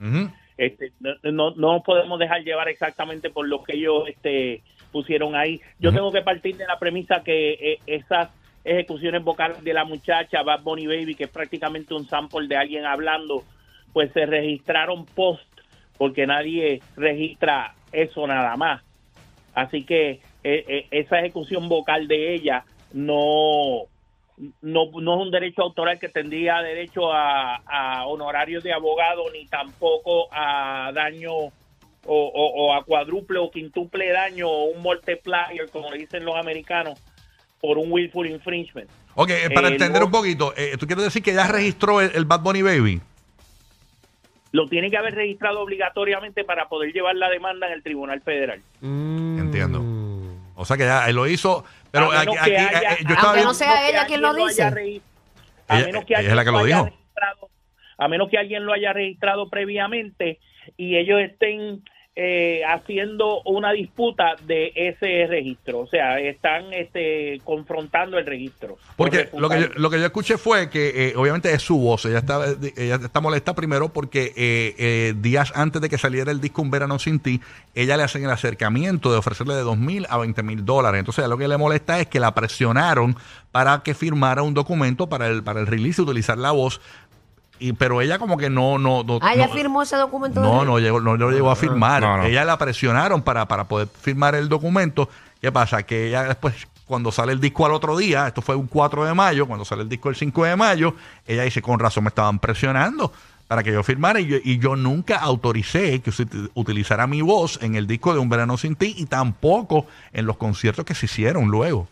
Ujú. 0.00 0.30
Este, 0.56 0.92
no, 1.22 1.50
no, 1.50 1.82
podemos 1.82 2.18
dejar 2.18 2.42
llevar 2.42 2.68
exactamente 2.68 3.30
por 3.30 3.48
lo 3.48 3.62
que 3.62 3.76
ellos 3.76 4.04
este, 4.08 4.62
pusieron 4.92 5.34
ahí. 5.34 5.60
Yo 5.80 5.92
tengo 5.92 6.12
que 6.12 6.22
partir 6.22 6.56
de 6.56 6.66
la 6.66 6.78
premisa 6.78 7.22
que 7.24 7.52
eh, 7.54 7.78
esas 7.86 8.30
ejecuciones 8.64 9.22
vocales 9.22 9.62
de 9.62 9.74
la 9.74 9.84
muchacha 9.84 10.42
Bad 10.42 10.62
Bunny 10.62 10.86
Baby, 10.86 11.14
que 11.14 11.24
es 11.24 11.30
prácticamente 11.30 11.94
un 11.94 12.06
sample 12.06 12.46
de 12.46 12.56
alguien 12.56 12.86
hablando, 12.86 13.42
pues 13.92 14.12
se 14.12 14.26
registraron 14.26 15.04
post, 15.06 15.46
porque 15.98 16.26
nadie 16.26 16.80
registra 16.96 17.74
eso 17.92 18.26
nada 18.26 18.56
más. 18.56 18.82
Así 19.54 19.84
que 19.84 20.20
eh, 20.42 20.64
eh, 20.68 20.86
esa 20.90 21.20
ejecución 21.20 21.68
vocal 21.68 22.08
de 22.08 22.34
ella 22.34 22.64
no, 22.92 23.84
no, 24.62 24.90
no 25.00 25.14
es 25.14 25.20
un 25.26 25.30
derecho 25.30 25.62
autoral 25.62 25.98
que 25.98 26.08
tendría 26.08 26.60
derecho 26.62 27.12
a, 27.12 27.56
a 27.66 28.06
honorarios 28.06 28.62
de 28.64 28.72
abogado 28.72 29.22
ni 29.32 29.46
tampoco 29.46 30.28
a 30.32 30.90
daño 30.92 31.32
o, 31.36 31.50
o- 32.06 32.66
o 32.66 32.74
a 32.74 32.84
cuádruple 32.84 33.38
o 33.38 33.50
quintuple 33.50 34.10
daño 34.10 34.48
o 34.48 34.64
un 34.66 34.82
multiplier, 34.82 35.68
como 35.72 35.90
le 35.90 35.98
dicen 35.98 36.24
los 36.24 36.36
americanos, 36.36 37.00
por 37.60 37.78
un 37.78 37.90
willful 37.90 38.26
infringement. 38.28 38.90
Ok, 39.14 39.30
eh, 39.30 39.50
para 39.54 39.68
Eh, 39.68 39.72
entender 39.72 40.02
un 40.02 40.10
poquito, 40.10 40.52
eh, 40.56 40.76
¿tú 40.78 40.86
quieres 40.86 41.04
decir 41.04 41.22
que 41.22 41.32
ya 41.32 41.46
registró 41.46 42.00
el, 42.00 42.10
el 42.14 42.24
Bad 42.24 42.40
Bunny 42.40 42.62
Baby? 42.62 43.00
Lo 44.52 44.68
tiene 44.68 44.90
que 44.90 44.96
haber 44.96 45.14
registrado 45.14 45.60
obligatoriamente 45.60 46.44
para 46.44 46.68
poder 46.68 46.92
llevar 46.92 47.16
la 47.16 47.28
demanda 47.28 47.66
en 47.66 47.72
el 47.72 47.82
Tribunal 47.82 48.20
Federal. 48.20 48.60
Mm. 48.80 49.38
Entiendo. 49.38 49.82
O 50.56 50.64
sea 50.64 50.76
que 50.76 50.84
ya 50.84 51.08
él 51.08 51.16
lo 51.16 51.26
hizo, 51.26 51.64
pero 51.94 52.10
A 52.12 52.20
aquí, 52.22 52.36
aquí, 52.36 52.50
haya- 52.50 52.92
eh, 52.92 52.96
yo 53.06 53.14
estaba 53.14 53.28
Aunque 53.30 53.44
no 53.44 53.54
sea 53.54 53.88
ella 53.88 54.04
quien 54.06 54.20
lo 54.20 54.34
dice. 54.34 54.62
a 54.64 54.68
Ella- 54.68 55.86
menos 55.86 56.04
que 56.04 56.14
ella 56.14 56.20
es 56.22 56.26
la 56.34 56.40
alguien 56.40 56.44
que 56.44 56.50
lo 56.50 56.64
dijo. 56.64 56.84
registrado- 56.84 57.50
a 57.98 58.08
menos 58.08 58.28
que 58.28 58.38
alguien 58.38 58.66
lo 58.66 58.72
haya 58.72 58.92
registrado 58.92 59.48
previamente 59.48 60.40
y 60.76 60.96
ellos 60.96 61.20
estén 61.20 61.84
eh, 62.16 62.62
haciendo 62.64 63.42
una 63.44 63.72
disputa 63.72 64.36
de 64.46 64.72
ese 64.76 65.26
registro, 65.26 65.80
o 65.80 65.86
sea, 65.88 66.20
están 66.20 66.72
este, 66.72 67.40
confrontando 67.42 68.18
el 68.18 68.24
registro. 68.24 68.78
Porque 68.94 69.24
Por 69.24 69.40
lo 69.40 69.48
que, 69.48 69.60
yo, 69.62 69.66
lo 69.74 69.90
que 69.90 69.98
yo 69.98 70.06
escuché 70.06 70.38
fue 70.38 70.70
que 70.70 71.08
eh, 71.08 71.14
obviamente 71.16 71.52
es 71.52 71.62
su 71.62 71.76
voz. 71.76 72.04
Ella 72.04 72.18
está, 72.18 72.44
ella 72.76 73.00
está 73.02 73.20
molesta 73.20 73.54
primero 73.54 73.88
porque 73.88 74.32
eh, 74.36 74.74
eh, 74.78 75.14
días 75.16 75.52
antes 75.56 75.82
de 75.82 75.88
que 75.88 75.98
saliera 75.98 76.30
el 76.30 76.40
disco 76.40 76.62
Un 76.62 76.70
Verano 76.70 77.00
Sin 77.00 77.18
Ti, 77.18 77.40
ella 77.74 77.96
le 77.96 78.04
hacen 78.04 78.22
el 78.22 78.30
acercamiento 78.30 79.10
de 79.10 79.18
ofrecerle 79.18 79.54
de 79.54 79.62
dos 79.62 79.76
mil 79.76 80.06
a 80.08 80.18
20 80.18 80.40
mil 80.44 80.64
dólares. 80.64 81.00
Entonces 81.00 81.26
lo 81.26 81.36
que 81.36 81.48
le 81.48 81.56
molesta 81.56 81.98
es 81.98 82.06
que 82.06 82.20
la 82.20 82.32
presionaron 82.32 83.16
para 83.50 83.82
que 83.82 83.94
firmara 83.94 84.42
un 84.42 84.54
documento 84.54 85.08
para 85.08 85.26
el, 85.26 85.42
para 85.42 85.60
el 85.60 85.66
release 85.66 86.00
y 86.00 86.04
utilizar 86.04 86.38
la 86.38 86.52
voz. 86.52 86.80
Y, 87.58 87.72
pero 87.74 88.00
ella 88.00 88.18
como 88.18 88.36
que 88.36 88.50
no... 88.50 88.78
no, 88.78 89.04
no 89.04 89.18
Ah, 89.22 89.34
ella 89.34 89.46
no- 89.46 89.52
firmó 89.52 89.82
ese 89.82 89.96
documento. 89.96 90.40
de- 90.40 90.46
no, 90.46 90.64
no 90.64 90.78
llegó, 90.78 91.00
no, 91.00 91.16
lo 91.16 91.30
llegó 91.30 91.50
a 91.50 91.56
firmar. 91.56 92.02
No, 92.02 92.16
no. 92.18 92.24
Ella 92.24 92.44
la 92.44 92.58
presionaron 92.58 93.22
para, 93.22 93.46
para 93.46 93.64
poder 93.64 93.88
firmar 93.88 94.34
el 94.34 94.48
documento. 94.48 95.08
¿Qué 95.40 95.52
pasa? 95.52 95.82
Que 95.84 96.08
ella 96.08 96.24
después, 96.24 96.54
cuando 96.86 97.12
sale 97.12 97.32
el 97.32 97.40
disco 97.40 97.64
al 97.66 97.72
otro 97.72 97.96
día, 97.96 98.26
esto 98.26 98.42
fue 98.42 98.56
un 98.56 98.66
4 98.66 99.04
de 99.04 99.14
mayo, 99.14 99.46
cuando 99.46 99.64
sale 99.64 99.82
el 99.82 99.88
disco 99.88 100.08
el 100.08 100.16
5 100.16 100.44
de 100.44 100.56
mayo, 100.56 100.94
ella 101.26 101.42
dice, 101.44 101.62
con 101.62 101.78
razón 101.78 102.04
me 102.04 102.08
estaban 102.08 102.38
presionando 102.38 103.12
para 103.46 103.62
que 103.62 103.72
yo 103.72 103.82
firmara 103.82 104.20
y 104.20 104.26
yo, 104.26 104.36
y 104.42 104.58
yo 104.58 104.74
nunca 104.74 105.18
autoricé 105.18 106.00
que 106.00 106.10
se 106.12 106.26
ut- 106.26 106.50
utilizara 106.54 107.06
mi 107.06 107.20
voz 107.20 107.58
en 107.62 107.74
el 107.74 107.86
disco 107.86 108.12
de 108.14 108.18
Un 108.18 108.30
Verano 108.30 108.56
Sin 108.56 108.74
Ti 108.74 108.94
y 108.96 109.04
tampoco 109.06 109.86
en 110.14 110.24
los 110.26 110.38
conciertos 110.38 110.84
que 110.86 110.94
se 110.94 111.06
hicieron 111.06 111.48
luego. 111.48 111.86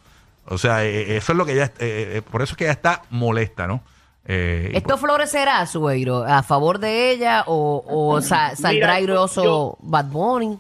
O 0.46 0.56
sea, 0.58 0.82
eh, 0.84 1.16
eso 1.16 1.32
es 1.32 1.38
lo 1.38 1.44
que 1.44 1.52
ella, 1.52 1.70
eh, 1.78 2.22
por 2.30 2.40
eso 2.42 2.54
es 2.54 2.56
que 2.56 2.64
ella 2.64 2.72
está 2.72 3.02
molesta, 3.10 3.66
¿no? 3.66 3.82
Eh, 4.26 4.70
¿Esto 4.74 4.96
florecerá, 4.98 5.66
Sueiro, 5.66 6.22
a 6.22 6.42
favor 6.42 6.78
de 6.78 7.10
ella 7.10 7.42
o, 7.46 7.82
o 7.86 8.20
sa- 8.20 8.54
saldrá 8.54 8.94
airoso 8.94 9.76
Bad 9.80 10.06
Bunny? 10.06 10.58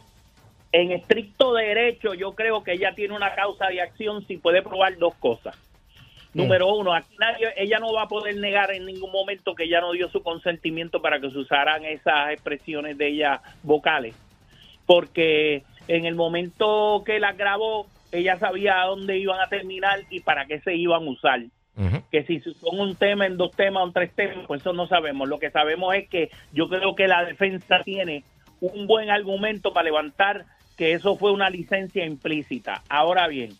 En 0.72 0.90
estricto 0.90 1.52
derecho, 1.54 2.14
yo 2.14 2.32
creo 2.32 2.64
que 2.64 2.72
ella 2.72 2.94
tiene 2.94 3.14
una 3.14 3.34
causa 3.34 3.66
de 3.68 3.80
acción 3.80 4.26
si 4.26 4.38
puede 4.38 4.62
probar 4.62 4.96
dos 4.98 5.14
cosas. 5.14 5.56
Número 6.34 6.74
uno, 6.74 6.94
aquí 6.94 7.14
nadie, 7.20 7.48
ella 7.58 7.78
no 7.78 7.92
va 7.92 8.04
a 8.04 8.08
poder 8.08 8.34
negar 8.36 8.72
en 8.72 8.86
ningún 8.86 9.12
momento 9.12 9.54
que 9.54 9.64
ella 9.64 9.82
no 9.82 9.92
dio 9.92 10.08
su 10.08 10.22
consentimiento 10.22 11.02
para 11.02 11.20
que 11.20 11.30
se 11.30 11.36
usaran 11.36 11.84
esas 11.84 12.30
expresiones 12.30 12.96
de 12.96 13.08
ella 13.08 13.42
vocales, 13.62 14.14
porque 14.86 15.62
en 15.88 16.06
el 16.06 16.14
momento 16.14 17.02
que 17.04 17.20
las 17.20 17.36
grabó, 17.36 17.86
ella 18.12 18.38
sabía 18.38 18.80
a 18.80 18.86
dónde 18.86 19.18
iban 19.18 19.40
a 19.40 19.48
terminar 19.48 20.00
y 20.08 20.20
para 20.20 20.46
qué 20.46 20.58
se 20.60 20.74
iban 20.74 21.06
a 21.06 21.10
usar 21.10 21.40
Que 22.10 22.24
si 22.24 22.40
son 22.40 22.78
un 22.78 22.96
tema, 22.96 23.26
en 23.26 23.36
dos 23.36 23.50
temas, 23.52 23.86
en 23.86 23.92
tres 23.92 24.14
temas, 24.14 24.46
pues 24.46 24.60
eso 24.60 24.72
no 24.72 24.86
sabemos. 24.86 25.28
Lo 25.28 25.38
que 25.38 25.50
sabemos 25.50 25.94
es 25.94 26.08
que 26.08 26.30
yo 26.52 26.68
creo 26.68 26.94
que 26.94 27.08
la 27.08 27.24
defensa 27.24 27.80
tiene 27.82 28.24
un 28.60 28.86
buen 28.86 29.10
argumento 29.10 29.72
para 29.72 29.84
levantar 29.84 30.44
que 30.76 30.92
eso 30.92 31.16
fue 31.16 31.32
una 31.32 31.50
licencia 31.50 32.04
implícita. 32.04 32.82
Ahora 32.88 33.26
bien, 33.26 33.52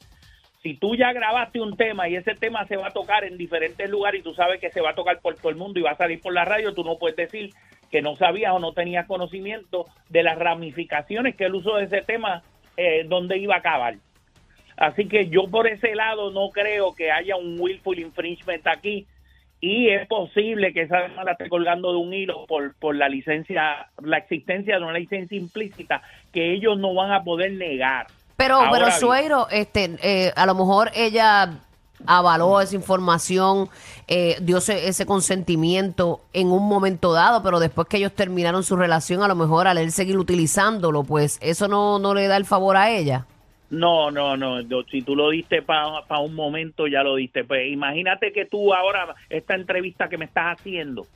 si 0.63 0.75
tú 0.75 0.95
ya 0.95 1.13
grabaste 1.13 1.61
un 1.61 1.77
tema 1.77 2.09
y 2.09 2.17
ese 2.17 2.35
tema 2.35 2.67
se 2.67 2.77
va 2.77 2.89
a 2.89 2.93
tocar 2.93 3.25
en 3.25 3.37
diferentes 3.37 3.89
lugares 3.91 4.21
y 4.21 4.23
tú 4.23 4.33
sabes 4.35 4.61
que 4.61 4.71
se 4.71 4.81
va 4.81 4.91
a 4.91 4.95
tocar 4.95 5.21
por 5.21 5.35
todo 5.35 5.51
el 5.51 5.57
mundo 5.57 5.81
y 5.81 5.83
va 5.83 5.91
a 5.91 5.97
salir 5.97 6.21
por 6.21 6.33
la 6.33 6.45
radio, 6.45 6.73
tú 6.73 6.85
no 6.85 6.99
puedes 6.99 7.17
decir 7.17 7.51
que 7.91 8.01
no 8.01 8.17
sabías 8.17 8.53
o 8.53 8.59
no 8.59 8.73
tenías 8.73 9.07
conocimiento 9.07 9.87
de 10.09 10.23
las 10.23 10.39
ramificaciones 10.39 11.37
que 11.37 11.45
el 11.45 11.55
uso 11.55 11.77
de 11.77 11.85
ese 11.85 12.01
tema, 12.03 12.43
eh, 12.77 13.05
donde 13.07 13.39
iba 13.39 13.57
a 13.57 13.59
acabar. 13.59 13.97
Así 14.83 15.07
que 15.07 15.29
yo 15.29 15.47
por 15.47 15.69
ese 15.69 15.95
lado 15.95 16.33
no 16.33 16.51
creo 16.51 16.93
que 16.93 17.13
haya 17.13 17.37
un 17.37 17.57
willful 17.61 18.01
infringement 18.01 18.67
aquí 18.67 19.07
y 19.61 19.91
es 19.91 20.09
posible 20.09 20.73
que 20.73 20.83
esa 20.83 21.03
demanda 21.03 21.33
esté 21.33 21.49
colgando 21.49 21.93
de 21.93 21.99
un 21.99 22.13
hilo 22.13 22.47
por, 22.49 22.75
por 22.75 22.97
la 22.97 23.09
licencia, 23.09 23.87
la 24.03 24.19
existencia 24.19 24.77
de 24.77 24.83
una 24.83 24.99
licencia 24.99 25.39
implícita 25.39 26.03
que 26.33 26.53
ellos 26.53 26.77
no 26.81 26.95
van 26.95 27.13
a 27.13 27.23
poder 27.23 27.53
negar. 27.53 28.09
Pero, 28.37 28.57
Ahora 28.57 28.71
pero 28.73 28.87
bien. 28.87 28.99
Suegro, 28.99 29.47
este, 29.53 29.99
eh, 30.03 30.33
a 30.35 30.47
lo 30.47 30.57
mejor 30.57 30.91
ella 30.97 31.61
avaló 32.05 32.61
esa 32.61 32.75
información, 32.75 33.69
eh, 34.09 34.37
dio 34.43 34.59
ese, 34.59 34.89
ese 34.89 35.07
consentimiento 35.07 36.23
en 36.33 36.51
un 36.51 36.67
momento 36.67 37.13
dado, 37.13 37.45
pero 37.45 37.61
después 37.61 37.87
que 37.87 37.99
ellos 37.99 38.15
terminaron 38.15 38.65
su 38.65 38.75
relación, 38.75 39.23
a 39.23 39.29
lo 39.29 39.37
mejor 39.37 39.69
al 39.69 39.79
él 39.79 39.93
seguir 39.93 40.19
utilizándolo, 40.19 41.05
pues 41.05 41.39
eso 41.41 41.69
no, 41.69 42.01
no 42.01 42.15
le 42.15 42.27
da 42.27 42.37
el 42.37 42.47
favor 42.47 42.77
a 42.77 42.91
ella. 42.91 43.27
No, 43.73 44.11
no, 44.11 44.37
no. 44.37 44.61
Si 44.91 45.01
tú 45.01 45.17
lo 45.17 45.31
diste 45.31 45.63
para 45.63 46.19
un 46.21 46.35
momento, 46.35 46.87
ya 46.89 47.03
lo 47.03 47.17
diste. 47.17 47.43
Pues 47.43 47.73
imagínate 47.73 48.31
que 48.31 48.45
tú 48.45 48.75
ahora, 48.75 49.15
esta 49.31 49.55
entrevista 49.55 50.11
que 50.11 50.19
me 50.19 50.27
estás 50.27 50.59
haciendo, 50.59 51.07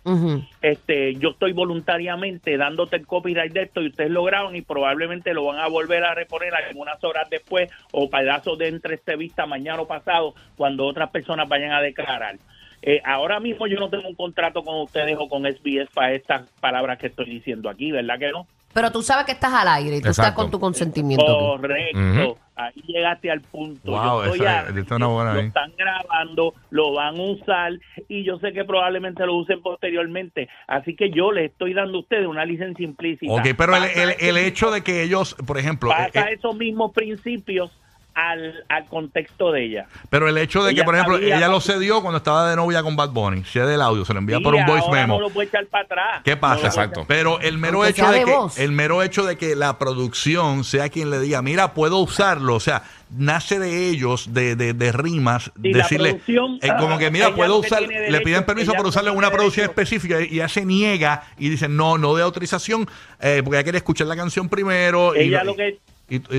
este, 0.62 1.16
yo 1.16 1.30
estoy 1.30 1.52
voluntariamente 1.52 2.56
dándote 2.56 2.96
el 2.96 3.06
copyright 3.06 3.52
de 3.52 3.64
esto 3.64 3.82
y 3.82 3.88
ustedes 3.88 4.10
lo 4.10 4.25
graban 4.25 4.56
y 4.56 4.62
probablemente 4.62 5.34
lo 5.34 5.44
van 5.44 5.58
a 5.58 5.68
volver 5.68 6.02
a 6.04 6.14
reponer 6.14 6.54
algunas 6.54 7.04
horas 7.04 7.28
después 7.28 7.70
o 7.92 8.08
pedazos 8.08 8.56
de 8.56 8.68
entrevista 8.68 9.44
mañana 9.44 9.82
o 9.82 9.86
pasado 9.86 10.34
cuando 10.56 10.86
otras 10.86 11.10
personas 11.10 11.46
vayan 11.46 11.72
a 11.72 11.82
declarar. 11.82 12.38
Eh, 12.80 13.02
ahora 13.04 13.38
mismo 13.38 13.66
yo 13.66 13.78
no 13.78 13.90
tengo 13.90 14.08
un 14.08 14.14
contrato 14.14 14.62
con 14.62 14.80
ustedes 14.80 15.18
o 15.20 15.28
con 15.28 15.42
SBS 15.42 15.90
para 15.92 16.12
estas 16.12 16.48
palabras 16.58 16.98
que 16.98 17.08
estoy 17.08 17.26
diciendo 17.26 17.68
aquí, 17.68 17.92
¿verdad 17.92 18.18
que 18.18 18.30
no? 18.30 18.46
Pero 18.72 18.90
tú 18.92 19.02
sabes 19.02 19.26
que 19.26 19.32
estás 19.32 19.52
al 19.52 19.68
aire 19.68 19.96
y 19.96 20.00
tú 20.00 20.08
estás 20.08 20.32
con 20.32 20.50
tu 20.50 20.58
consentimiento. 20.58 21.26
Correcto. 21.26 22.38
Ahí 22.56 22.82
llegaste 22.86 23.30
al 23.30 23.42
punto. 23.42 23.90
Wow, 23.92 24.02
yo 24.02 24.25
estoy 24.25 24.40
esa- 24.46 24.96
una 24.96 25.06
buena 25.08 25.34
lo 25.34 25.40
ahí. 25.40 25.46
están 25.46 25.72
grabando, 25.76 26.54
lo 26.70 26.92
van 26.94 27.16
a 27.16 27.22
usar 27.22 27.72
y 28.08 28.25
yo 28.25 28.38
sé 28.38 28.52
que 28.52 28.64
probablemente 28.64 29.25
lo 29.26 29.34
usen 29.34 29.60
posteriormente. 29.62 30.48
Así 30.66 30.96
que 30.96 31.10
yo 31.10 31.32
le 31.32 31.46
estoy 31.46 31.75
dando 31.75 31.98
a 31.98 32.00
ustedes 32.00 32.26
una 32.26 32.44
licencia 32.44 32.84
implícita. 32.84 33.32
Ok, 33.32 33.48
pero 33.56 33.76
el, 33.76 34.14
el- 34.18 34.36
hecho 34.38 34.70
de 34.70 34.82
que 34.82 35.02
ellos, 35.02 35.34
por 35.46 35.58
ejemplo, 35.58 35.90
eh, 35.90 35.94
pasa 36.12 36.30
eh, 36.30 36.34
esos 36.34 36.56
mismos 36.56 36.92
principios 36.92 37.70
al, 38.16 38.64
al 38.68 38.87
contexto 38.87 39.52
de 39.52 39.64
ella. 39.66 39.87
pero 40.11 40.26
el 40.28 40.38
hecho 40.38 40.64
de 40.64 40.75
que, 40.75 40.82
por 40.85 40.94
ejemplo, 40.94 41.16
sabía- 41.18 41.37
ella 41.37 41.49
lo 41.49 41.61
cedió 41.61 42.00
cuando 42.00 42.16
estaba 42.16 42.49
de 42.50 42.56
novia 42.56 42.82
con 42.82 42.96
Bad 42.96 43.11
Bunny, 43.11 43.44
si 43.44 43.58
es 43.58 43.66
del 43.68 43.82
audio, 43.82 44.04
se 44.06 44.14
lo 44.14 44.18
envía 44.20 44.40
por 44.40 44.54
un 44.54 44.64
voice 44.64 44.87
ahora 44.87 45.00
memo. 45.02 45.14
No 45.14 45.20
lo 45.20 45.30
puede 45.30 45.49
echar 45.49 45.66
para 45.66 45.85
atrás. 45.85 46.23
¿Qué 46.25 46.37
pasa? 46.37 46.66
Exacto. 46.66 47.04
Pero 47.06 47.38
el 47.40 47.58
mero 47.58 47.85
Aunque 47.85 47.90
hecho 47.90 48.11
de 48.11 48.25
que 48.25 48.32
voz. 48.35 48.58
el 48.58 48.73
mero 48.73 49.02
hecho 49.02 49.25
de 49.25 49.37
que 49.37 49.54
la 49.54 49.78
producción 49.78 50.64
sea 50.64 50.88
quien 50.88 51.11
le 51.11 51.20
diga, 51.20 51.42
mira, 51.42 51.75
puedo 51.75 51.99
usarlo, 51.99 52.54
o 52.54 52.61
sea, 52.61 52.82
nace 53.11 53.58
de 53.58 53.88
ellos 53.88 54.32
de, 54.32 54.56
de, 54.56 54.73
de 54.73 54.92
rimas, 54.92 55.52
Sí, 55.62 55.73
la 55.73 55.78
decirle 55.82 56.11
producción, 56.14 56.58
eh, 56.62 56.70
como 56.80 56.99
que 56.99 57.11
mira, 57.11 57.35
puedo 57.35 57.56
usar, 57.58 57.82
le 57.82 57.88
derecho- 57.88 58.25
piden 58.25 58.44
permiso 58.44 58.73
para 58.73 58.82
lo 58.85 58.88
usarlo 58.88 59.11
en 59.11 59.14
que 59.14 59.18
una 59.18 59.30
producción 59.30 59.66
derecho- 59.66 59.70
específica 59.82 60.20
y 60.23 60.35
ella 60.37 60.49
se 60.49 60.64
niega 60.64 61.23
y 61.38 61.50
dice, 61.50 61.68
no, 61.68 61.99
no 61.99 62.14
de 62.14 62.23
autorización, 62.23 62.88
eh, 63.20 63.42
porque 63.44 63.58
ella 63.58 63.62
quiere 63.64 63.78
escuchar 63.78 64.06
la 64.06 64.16
canción 64.16 64.49
primero. 64.49 65.14
ella 65.14 65.44
lo 65.44 65.54
que 65.54 65.78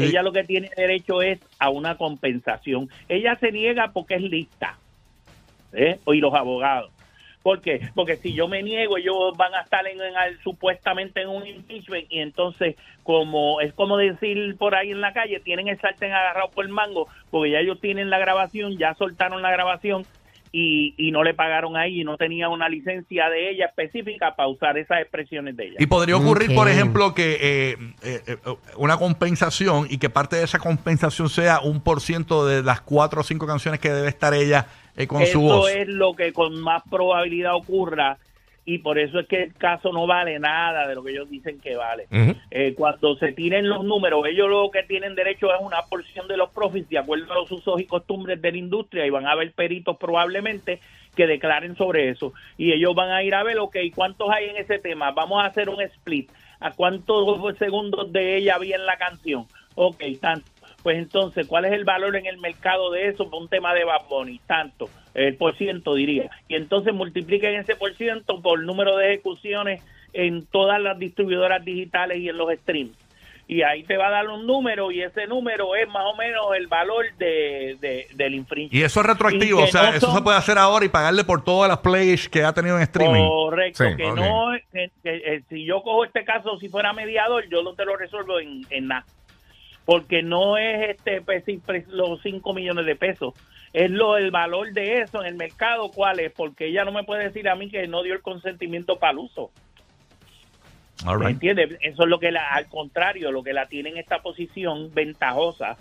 ella 0.05 0.21
lo 0.23 0.31
que 0.31 0.43
tiene 0.43 0.69
derecho 0.75 1.21
es 1.21 1.39
a 1.59 1.69
una 1.69 1.97
compensación. 1.97 2.89
Ella 3.09 3.37
se 3.39 3.51
niega 3.51 3.91
porque 3.93 4.15
es 4.15 4.21
lista. 4.21 4.77
¿eh? 5.73 5.99
Y 6.07 6.17
los 6.19 6.33
abogados. 6.33 6.91
¿Por 7.43 7.61
qué? 7.61 7.79
Porque 7.95 8.17
si 8.17 8.33
yo 8.33 8.49
me 8.49 8.61
niego, 8.61 8.97
ellos 8.97 9.35
van 9.37 9.53
a 9.55 9.61
estar 9.61 9.87
en, 9.87 10.01
en- 10.01 10.37
supuestamente 10.43 11.21
en 11.21 11.29
un 11.29 11.47
impeachment 11.47 12.05
y 12.09 12.19
entonces, 12.19 12.75
como 13.03 13.61
es 13.61 13.73
como 13.73 13.95
decir 13.95 14.57
por 14.57 14.75
ahí 14.75 14.91
en 14.91 14.99
la 14.99 15.13
calle, 15.13 15.39
tienen 15.39 15.69
el 15.69 15.79
sartén 15.79 16.11
agarrado 16.11 16.49
por 16.51 16.65
el 16.65 16.71
mango, 16.71 17.07
porque 17.29 17.51
ya 17.51 17.59
ellos 17.59 17.79
tienen 17.79 18.09
la 18.09 18.19
grabación, 18.19 18.77
ya 18.77 18.95
soltaron 18.95 19.41
la 19.41 19.51
grabación 19.51 20.05
y, 20.59 20.95
y 20.97 21.11
no 21.11 21.23
le 21.23 21.35
pagaron 21.35 21.77
ahí 21.77 22.01
y 22.01 22.03
no 22.03 22.17
tenía 22.17 22.49
una 22.49 22.67
licencia 22.67 23.29
de 23.29 23.51
ella 23.51 23.65
específica 23.65 24.35
para 24.35 24.49
usar 24.49 24.75
esas 24.79 25.01
expresiones 25.01 25.55
de 25.55 25.67
ella. 25.67 25.75
Y 25.77 25.85
podría 25.85 26.17
ocurrir, 26.17 26.55
por 26.55 26.67
ejemplo, 26.67 27.13
que 27.13 27.37
eh, 27.39 27.77
eh, 28.01 28.21
eh, 28.25 28.37
una 28.75 28.97
compensación 28.97 29.85
y 29.87 29.99
que 29.99 30.09
parte 30.09 30.35
de 30.37 30.45
esa 30.45 30.57
compensación 30.57 31.29
sea 31.29 31.59
un 31.59 31.79
por 31.79 32.01
ciento 32.01 32.47
de 32.47 32.63
las 32.63 32.81
cuatro 32.81 33.21
o 33.21 33.23
cinco 33.23 33.45
canciones 33.45 33.79
que 33.79 33.91
debe 33.91 34.09
estar 34.09 34.33
ella 34.33 34.65
eh, 34.95 35.05
con 35.05 35.21
eso 35.21 35.33
su 35.33 35.41
voz. 35.41 35.69
es 35.69 35.87
lo 35.87 36.15
que 36.15 36.33
con 36.33 36.59
más 36.59 36.81
probabilidad 36.89 37.53
ocurra 37.53 38.17
y 38.69 38.79
por 38.79 38.99
eso 38.99 39.19
es 39.19 39.27
que 39.27 39.43
el 39.43 39.53
caso 39.53 39.93
no 39.93 40.05
vale 40.05 40.37
nada 40.39 40.89
de 40.89 40.93
lo 40.93 41.01
que 41.01 41.11
ellos 41.11 41.29
dicen 41.29 41.57
que 41.57 41.77
vale. 41.77 42.05
Eh, 42.51 42.73
cuando 42.75 43.15
se 43.15 43.31
tiren 43.31 43.69
los 43.69 43.85
números, 43.85 44.25
ellos 44.27 44.49
lo 44.49 44.69
que 44.71 44.83
tienen 44.83 45.15
derecho 45.15 45.47
es 45.55 45.61
una 45.61 45.83
porción 45.83 46.27
de 46.27 46.35
los 46.35 46.49
profits 46.49 46.89
de 46.89 46.97
acuerdo 46.97 47.31
a 47.31 47.35
los 47.35 47.49
usos 47.49 47.79
y 47.79 47.85
costumbres 47.85 48.41
de 48.41 48.51
la 48.51 48.57
industria 48.57 49.05
y 49.05 49.09
van 49.09 49.25
a 49.25 49.31
haber 49.31 49.53
peritos 49.53 49.95
probablemente 49.95 50.81
que 51.15 51.27
declaren 51.27 51.77
sobre 51.77 52.09
eso 52.09 52.33
y 52.57 52.73
ellos 52.73 52.93
van 52.93 53.09
a 53.09 53.23
ir 53.23 53.35
a 53.35 53.43
ver, 53.43 53.57
ok, 53.57 53.77
¿cuántos 53.95 54.29
hay 54.29 54.49
en 54.49 54.57
ese 54.57 54.79
tema? 54.79 55.11
Vamos 55.11 55.41
a 55.41 55.47
hacer 55.47 55.69
un 55.69 55.81
split. 55.81 56.29
¿A 56.59 56.71
cuántos 56.71 57.57
segundos 57.57 58.11
de 58.11 58.35
ella 58.35 58.55
había 58.55 58.75
en 58.75 58.85
la 58.85 58.97
canción? 58.97 59.45
Ok, 59.75 60.03
tanto. 60.19 60.51
Pues 60.83 60.97
entonces, 60.97 61.47
¿cuál 61.47 61.65
es 61.65 61.71
el 61.71 61.85
valor 61.85 62.17
en 62.17 62.25
el 62.25 62.37
mercado 62.37 62.91
de 62.91 63.07
eso 63.07 63.29
un 63.31 63.47
tema 63.47 63.73
de 63.73 63.85
Bad 63.85 64.07
Bunny? 64.09 64.39
Tanto, 64.45 64.89
el 65.17 65.35
por 65.35 65.57
ciento 65.57 65.95
diría. 65.95 66.29
Y 66.47 66.55
entonces 66.55 66.93
multipliquen 66.93 67.55
ese 67.55 67.75
por 67.75 67.93
ciento 67.95 68.41
por 68.41 68.63
número 68.63 68.95
de 68.95 69.13
ejecuciones 69.13 69.83
en 70.13 70.45
todas 70.45 70.79
las 70.81 70.97
distribuidoras 70.97 71.65
digitales 71.65 72.19
y 72.19 72.29
en 72.29 72.37
los 72.37 72.49
streams. 72.59 72.95
Y 73.49 73.61
ahí 73.61 73.83
te 73.83 73.95
va 73.95 74.07
a 74.07 74.11
dar 74.11 74.27
un 74.27 74.45
número 74.45 74.91
y 74.91 75.01
ese 75.01 75.25
número 75.25 75.73
es 75.75 75.87
más 75.87 76.03
o 76.05 76.15
menos 76.17 76.47
el 76.57 76.67
valor 76.67 77.05
de, 77.17 77.77
de- 77.79 78.07
del 78.13 78.35
infringement. 78.35 78.73
Y 78.73 78.83
eso 78.83 78.99
es 78.99 79.05
retroactivo, 79.05 79.63
o 79.63 79.67
sea, 79.67 79.83
no 79.83 79.89
eso 79.97 80.07
son- 80.07 80.15
se 80.17 80.21
puede 80.21 80.37
hacer 80.37 80.57
ahora 80.57 80.83
y 80.85 80.89
pagarle 80.89 81.23
por 81.23 81.43
todas 81.45 81.69
las 81.69 81.77
plays 81.77 82.27
que 82.27 82.43
ha 82.43 82.51
tenido 82.53 82.75
en 82.75 82.83
streaming. 82.83 83.25
Correcto, 83.25 83.83
Sí, 83.85 83.95
que 83.95 84.03
no, 84.11 84.47
que- 84.73 84.91
que, 85.01 85.15
eh, 85.15 85.41
si 85.49 85.63
yo 85.65 85.81
cojo 85.81 86.03
este 86.03 86.25
caso, 86.25 86.57
si 86.59 86.67
fuera 86.67 86.91
mediador, 86.91 87.47
yo 87.49 87.63
no 87.63 87.73
te 87.73 87.85
lo 87.85 87.95
resuelvo 87.95 88.39
en, 88.41 88.63
en 88.69 88.87
nada. 88.87 89.05
Porque 89.85 90.21
no 90.21 90.57
es 90.57 90.89
este 90.89 91.21
pues, 91.21 91.43
pues, 91.65 91.87
los 91.87 92.21
5 92.21 92.53
millones 92.53 92.85
de 92.85 92.95
pesos, 92.97 93.33
es 93.73 93.91
lo 93.91 94.17
el 94.17 94.31
valor 94.31 94.71
de 94.73 95.01
eso 95.01 95.21
en 95.21 95.27
el 95.27 95.35
mercado, 95.35 95.89
¿cuál 95.91 96.19
es? 96.19 96.31
Porque 96.31 96.67
ella 96.67 96.85
no 96.85 96.91
me 96.91 97.03
puede 97.03 97.25
decir 97.25 97.47
a 97.49 97.55
mí 97.55 97.69
que 97.69 97.87
no 97.87 98.03
dio 98.03 98.13
el 98.13 98.21
consentimiento 98.21 98.97
para 98.97 99.11
el 99.13 99.19
uso. 99.19 99.51
All 101.05 101.19
¿Me 101.19 101.25
right. 101.25 101.33
entiendes? 101.35 101.77
Eso 101.81 102.03
es 102.03 102.09
lo 102.09 102.19
que 102.19 102.31
la, 102.31 102.49
al 102.53 102.67
contrario, 102.67 103.31
lo 103.31 103.43
que 103.43 103.53
la 103.53 103.67
tiene 103.67 103.89
en 103.89 103.97
esta 103.97 104.19
posición 104.21 104.91
ventajosa 104.93 105.77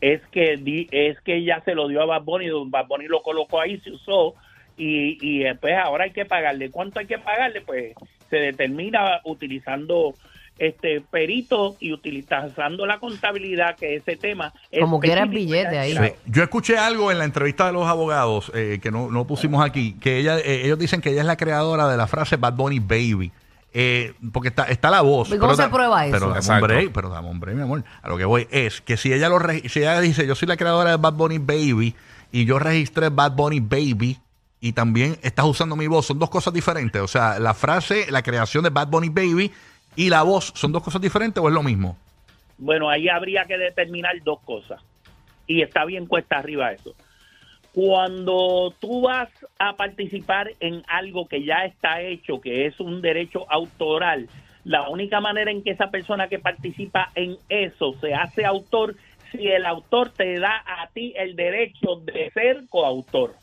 es 0.00 0.20
que 0.28 0.56
di- 0.56 0.88
es 0.92 1.20
que 1.22 1.36
ella 1.36 1.60
se 1.64 1.74
lo 1.74 1.88
dio 1.88 2.02
a 2.02 2.06
Bad 2.06 2.22
Bunny, 2.22 2.48
Bad 2.66 2.86
Bunny 2.86 3.06
lo 3.06 3.20
colocó 3.22 3.60
ahí, 3.60 3.80
se 3.80 3.90
usó 3.90 4.34
y, 4.76 5.18
y 5.20 5.40
después 5.42 5.74
ahora 5.76 6.04
hay 6.04 6.12
que 6.12 6.24
pagarle. 6.24 6.70
¿Cuánto 6.70 7.00
hay 7.00 7.06
que 7.06 7.18
pagarle? 7.18 7.62
Pues 7.62 7.94
se 8.30 8.36
determina 8.36 9.20
utilizando 9.24 10.14
este 10.58 11.00
perito 11.00 11.76
y 11.80 11.92
utilizando 11.92 12.84
la 12.86 12.98
contabilidad 12.98 13.76
que 13.76 13.96
ese 13.96 14.16
tema 14.16 14.52
es 14.70 14.80
Como 14.80 15.00
quiera 15.00 15.22
el 15.22 15.28
específico 15.28 15.52
billete 15.52 15.78
ahí. 15.78 15.96
Sí. 15.96 16.14
Yo 16.26 16.42
escuché 16.42 16.76
algo 16.76 17.10
en 17.12 17.18
la 17.18 17.24
entrevista 17.24 17.66
de 17.66 17.72
los 17.72 17.86
abogados 17.86 18.50
eh, 18.54 18.80
que 18.82 18.90
no, 18.90 19.10
no 19.10 19.26
pusimos 19.26 19.64
aquí, 19.64 19.94
que 20.00 20.18
ella, 20.18 20.38
eh, 20.38 20.62
ellos 20.64 20.78
dicen 20.78 21.00
que 21.00 21.10
ella 21.10 21.20
es 21.20 21.26
la 21.26 21.36
creadora 21.36 21.88
de 21.88 21.96
la 21.96 22.06
frase 22.06 22.36
Bad 22.36 22.54
Bunny 22.54 22.80
Baby. 22.80 23.32
Eh, 23.72 24.14
porque 24.32 24.48
está, 24.48 24.64
está 24.64 24.90
la 24.90 25.02
voz. 25.02 25.30
¿Y 25.30 25.36
cómo 25.38 25.54
se 25.54 25.62
da- 25.62 25.70
prueba 25.70 26.06
eso? 26.06 26.12
Pero 26.18 26.32
dame 26.32 26.54
un 26.54 26.60
break, 26.62 26.92
pero 26.92 27.08
dame 27.10 27.28
un 27.28 27.38
break, 27.38 27.56
mi 27.56 27.62
amor. 27.62 27.84
A 28.02 28.08
lo 28.08 28.16
que 28.16 28.24
voy 28.24 28.48
es 28.50 28.80
que 28.80 28.96
si 28.96 29.12
ella 29.12 29.28
lo 29.28 29.38
si 29.68 29.80
ella 29.80 30.00
dice 30.00 30.26
yo 30.26 30.34
soy 30.34 30.48
la 30.48 30.56
creadora 30.56 30.90
de 30.90 30.96
Bad 30.96 31.12
Bunny 31.12 31.38
Baby 31.38 31.94
y 32.32 32.46
yo 32.46 32.58
registré 32.58 33.10
Bad 33.10 33.32
Bunny 33.32 33.60
Baby 33.60 34.18
y 34.60 34.72
también 34.72 35.18
estás 35.22 35.44
usando 35.44 35.76
mi 35.76 35.86
voz, 35.86 36.06
son 36.06 36.18
dos 36.18 36.30
cosas 36.30 36.52
diferentes. 36.54 37.00
O 37.00 37.06
sea, 37.06 37.38
la 37.38 37.54
frase, 37.54 38.10
la 38.10 38.22
creación 38.22 38.64
de 38.64 38.70
Bad 38.70 38.88
Bunny 38.88 39.10
Baby 39.10 39.52
y 39.98 40.10
la 40.10 40.22
voz, 40.22 40.52
¿son 40.54 40.70
dos 40.70 40.84
cosas 40.84 41.02
diferentes 41.02 41.42
o 41.42 41.48
es 41.48 41.52
lo 41.52 41.64
mismo? 41.64 41.98
Bueno, 42.56 42.88
ahí 42.88 43.08
habría 43.08 43.46
que 43.46 43.58
determinar 43.58 44.14
dos 44.22 44.38
cosas. 44.42 44.80
Y 45.48 45.60
está 45.60 45.84
bien 45.84 46.06
cuesta 46.06 46.38
arriba 46.38 46.70
eso. 46.70 46.94
Cuando 47.72 48.72
tú 48.78 49.02
vas 49.02 49.28
a 49.58 49.74
participar 49.74 50.52
en 50.60 50.84
algo 50.86 51.26
que 51.26 51.42
ya 51.42 51.64
está 51.64 52.00
hecho, 52.00 52.40
que 52.40 52.66
es 52.66 52.78
un 52.78 53.02
derecho 53.02 53.50
autoral, 53.50 54.28
la 54.62 54.88
única 54.88 55.20
manera 55.20 55.50
en 55.50 55.64
que 55.64 55.72
esa 55.72 55.90
persona 55.90 56.28
que 56.28 56.38
participa 56.38 57.10
en 57.16 57.36
eso 57.48 57.92
se 58.00 58.14
hace 58.14 58.44
autor, 58.44 58.94
si 59.32 59.48
el 59.48 59.66
autor 59.66 60.10
te 60.10 60.38
da 60.38 60.62
a 60.64 60.86
ti 60.90 61.12
el 61.16 61.34
derecho 61.34 61.96
de 62.04 62.30
ser 62.30 62.68
coautor. 62.68 63.34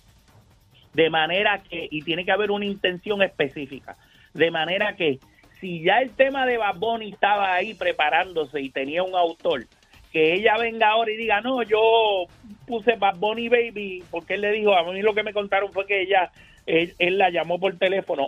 De 0.94 1.10
manera 1.10 1.62
que, 1.64 1.90
y 1.92 2.02
tiene 2.04 2.24
que 2.24 2.32
haber 2.32 2.50
una 2.50 2.64
intención 2.64 3.22
específica, 3.22 3.98
de 4.34 4.52
manera 4.52 4.96
que 4.96 5.20
si 5.66 5.82
ya 5.82 5.98
el 5.98 6.12
tema 6.12 6.46
de 6.46 6.58
Bad 6.58 6.76
Bunny 6.76 7.10
estaba 7.10 7.56
ahí 7.56 7.74
preparándose 7.74 8.62
y 8.62 8.70
tenía 8.70 9.02
un 9.02 9.16
autor, 9.16 9.66
que 10.12 10.36
ella 10.36 10.58
venga 10.60 10.90
ahora 10.90 11.12
y 11.12 11.18
diga, 11.18 11.42
no, 11.42 11.64
yo 11.64 12.28
puse 12.68 12.96
Bad 12.98 13.16
Bunny 13.16 13.50
Baby, 13.50 14.04
porque 14.12 14.36
él 14.36 14.42
le 14.42 14.52
dijo, 14.52 14.76
a 14.76 14.84
mí 14.84 15.02
lo 15.02 15.16
que 15.16 15.24
me 15.24 15.34
contaron 15.34 15.74
fue 15.74 15.88
que 15.88 16.04
ella, 16.04 16.32
él, 16.68 16.94
él 17.00 17.18
la 17.18 17.32
llamó 17.32 17.60
por 17.60 17.76
teléfono 17.80 18.28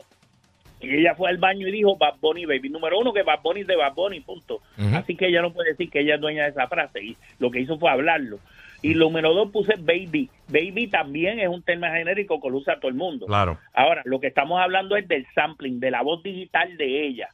y 0.82 0.96
ella 0.96 1.14
fue 1.14 1.30
al 1.30 1.38
baño 1.38 1.68
y 1.68 1.72
dijo 1.72 1.96
Bad 1.96 2.16
Bunny 2.20 2.48
Baby. 2.48 2.70
Número 2.70 3.00
uno, 3.00 3.14
que 3.14 3.22
Bad 3.22 3.42
Bunny 3.44 3.62
es 3.62 3.68
de 3.68 3.76
Bad 3.76 3.94
Bunny, 3.94 4.20
punto. 4.22 4.62
Así 4.94 5.16
que 5.16 5.28
ella 5.28 5.42
no 5.42 5.54
puede 5.54 5.72
decir 5.72 5.92
que 5.92 6.00
ella 6.00 6.16
es 6.16 6.22
dueña 6.22 6.44
de 6.44 6.50
esa 6.50 6.68
frase. 6.68 7.04
Y 7.04 7.18
lo 7.38 7.52
que 7.52 7.62
hizo 7.62 7.78
fue 7.78 7.92
hablarlo. 7.92 8.40
Y 8.82 8.94
número 8.94 9.34
dos, 9.34 9.52
puse 9.52 9.76
Baby. 9.78 10.30
Baby 10.48 10.88
también 10.88 11.40
es 11.40 11.48
un 11.48 11.64
tema 11.64 11.90
genérico 11.92 12.40
que 12.40 12.50
lo 12.50 12.58
usa 12.58 12.80
todo 12.80 12.90
el 12.90 12.96
mundo. 12.96 13.26
Claro. 13.26 13.58
Ahora, 13.74 14.02
lo 14.06 14.20
que 14.20 14.28
estamos 14.28 14.60
hablando 14.60 14.96
es 14.96 15.08
del 15.08 15.26
sampling, 15.34 15.80
de 15.80 15.92
la 15.92 16.02
voz 16.02 16.22
digital 16.24 16.78
de 16.78 17.08
ella. 17.08 17.30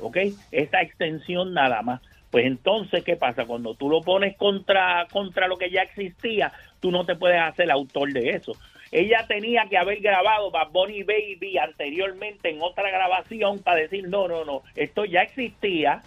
¿Ok? 0.00 0.18
Esa 0.50 0.82
extensión 0.82 1.54
nada 1.54 1.82
más. 1.82 2.00
Pues 2.30 2.46
entonces, 2.46 3.04
¿qué 3.04 3.16
pasa? 3.16 3.44
Cuando 3.44 3.74
tú 3.74 3.88
lo 3.88 4.00
pones 4.00 4.36
contra, 4.36 5.06
contra 5.12 5.46
lo 5.46 5.56
que 5.56 5.70
ya 5.70 5.82
existía, 5.82 6.52
tú 6.80 6.90
no 6.90 7.06
te 7.06 7.14
puedes 7.14 7.40
hacer 7.40 7.70
autor 7.70 8.12
de 8.12 8.30
eso. 8.30 8.56
Ella 8.90 9.24
tenía 9.26 9.66
que 9.68 9.78
haber 9.78 10.00
grabado 10.00 10.50
Bad 10.50 10.70
Bunny 10.70 11.02
Baby 11.02 11.58
anteriormente 11.58 12.50
en 12.50 12.60
otra 12.60 12.90
grabación 12.90 13.60
para 13.60 13.80
decir, 13.80 14.08
no, 14.08 14.28
no, 14.28 14.44
no, 14.44 14.62
esto 14.76 15.04
ya 15.04 15.22
existía 15.22 16.02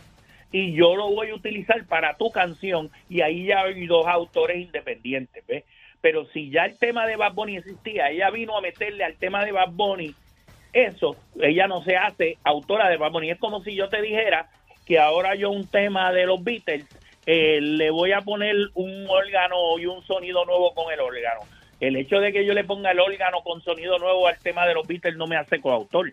y 0.52 0.74
yo 0.74 0.96
lo 0.96 1.10
voy 1.10 1.30
a 1.30 1.36
utilizar 1.36 1.86
para 1.86 2.16
tu 2.16 2.32
canción 2.32 2.90
y 3.10 3.22
ahí 3.22 3.48
ya 3.48 3.62
hay 3.62 3.86
dos 3.86 4.08
autores 4.08 4.58
independientes, 4.58 5.46
¿ves? 5.48 5.64
Pero 6.02 6.26
si 6.28 6.50
ya 6.50 6.66
el 6.66 6.78
tema 6.78 7.06
de 7.06 7.16
Bad 7.16 7.34
Bunny 7.34 7.58
existía, 7.58 8.10
ella 8.10 8.30
vino 8.30 8.58
a 8.58 8.62
meterle 8.62 9.04
al 9.04 9.16
tema 9.16 9.44
de 9.44 9.52
Bad 9.52 9.72
Bunny 9.72 10.16
eso, 10.74 11.16
ella 11.42 11.68
no 11.68 11.82
se 11.84 11.98
hace 11.98 12.38
autora 12.44 12.90
de 12.90 12.98
Bad 12.98 13.12
Bunny. 13.12 13.32
Es 13.32 13.40
como 13.40 13.64
si 13.64 13.76
yo 13.76 13.90
te 13.90 14.02
dijera 14.02 14.50
que 14.86 15.00
ahora 15.00 15.36
yo 15.36 15.50
un 15.50 15.68
tema 15.68 16.12
de 16.14 16.26
los 16.26 16.44
Beatles 16.44 16.86
eh, 17.26 17.60
le 17.62 17.90
voy 17.90 18.12
a 18.12 18.22
poner 18.22 18.56
un 18.76 19.06
órgano 19.10 19.80
y 19.80 19.86
un 19.86 20.04
sonido 20.04 20.46
nuevo 20.46 20.74
con 20.74 20.94
el 20.94 21.00
órgano. 21.00 21.42
El 21.80 21.96
hecho 21.96 22.20
de 22.20 22.32
que 22.32 22.46
yo 22.46 22.54
le 22.54 22.64
ponga 22.64 22.92
el 22.92 23.00
órgano 23.00 23.42
con 23.44 23.62
sonido 23.62 24.00
nuevo 24.00 24.28
al 24.28 24.40
tema 24.40 24.66
de 24.66 24.74
los 24.74 24.88
Beatles 24.88 25.18
no 25.18 25.28
me 25.28 25.36
hace 25.36 25.60
coautor. 25.60 26.12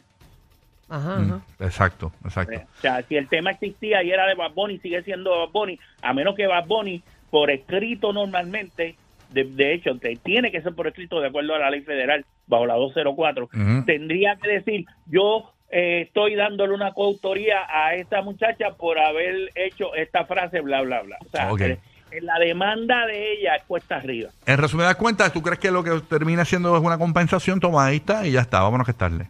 Ajá, 0.89 1.17
ajá. 1.17 1.41
Exacto, 1.61 2.13
exacto. 2.25 2.57
O 2.57 2.81
sea, 2.81 3.03
si 3.03 3.17
el 3.17 3.29
tema 3.29 3.51
existía 3.53 4.03
y 4.03 4.11
era 4.11 4.27
de 4.27 4.35
Bad 4.35 4.53
Bunny, 4.53 4.79
sigue 4.79 5.03
siendo 5.03 5.31
Bad 5.31 5.51
Bunny, 5.53 5.79
a 6.03 6.13
menos 6.13 6.35
que 6.35 6.47
Bad 6.47 6.67
Bunny, 6.67 7.03
por 7.31 7.51
escrito 7.51 8.13
normalmente, 8.13 8.97
de, 9.31 9.45
de 9.45 9.75
hecho, 9.75 9.97
te- 9.99 10.17
tiene 10.17 10.51
que 10.53 10.61
ser 10.63 10.75
por 10.75 10.87
escrito 10.87 11.21
de 11.21 11.29
acuerdo 11.29 11.55
a 11.55 11.59
la 11.59 11.71
ley 11.71 11.81
federal, 11.83 12.25
bajo 12.47 12.67
la 12.67 12.75
204, 12.75 13.45
Ujú. 13.45 13.85
tendría 13.87 14.37
que 14.37 14.49
decir, 14.49 14.85
yo 15.07 15.51
eh, 15.71 16.03
estoy 16.07 16.35
dándole 16.37 16.75
una 16.75 16.93
coautoría 16.93 17.61
a 17.69 17.95
esta 17.95 18.23
muchacha 18.23 18.71
por 18.79 18.99
haber 18.99 19.51
hecho 19.57 19.95
esta 19.95 20.25
frase, 20.27 20.61
bla, 20.61 20.83
bla, 20.83 21.03
bla. 21.03 21.17
O 21.27 21.29
sea, 21.31 21.53
Ok. 21.53 21.61
eh, 21.63 21.79
la 22.21 22.39
demanda 22.39 23.07
de 23.07 23.33
ella 23.33 23.57
es 23.57 23.65
cuesta 23.65 23.97
arriba. 23.97 24.31
En 24.47 24.59
resumidas 24.59 24.95
cuentas, 24.95 25.33
¿tú 25.33 25.43
crees 25.43 25.59
que 25.59 25.73
lo 25.73 25.83
que 25.83 25.91
termina 26.09 26.45
siendo 26.45 26.77
es 26.77 26.83
una 26.83 26.99
compensación? 26.99 27.59
Toma, 27.59 27.87
ahí 27.87 27.97
está 27.97 28.25
y 28.25 28.33
ya 28.33 28.43
está, 28.43 28.61
vámonos 28.61 28.87
a 28.87 28.93
estarle. 28.93 29.27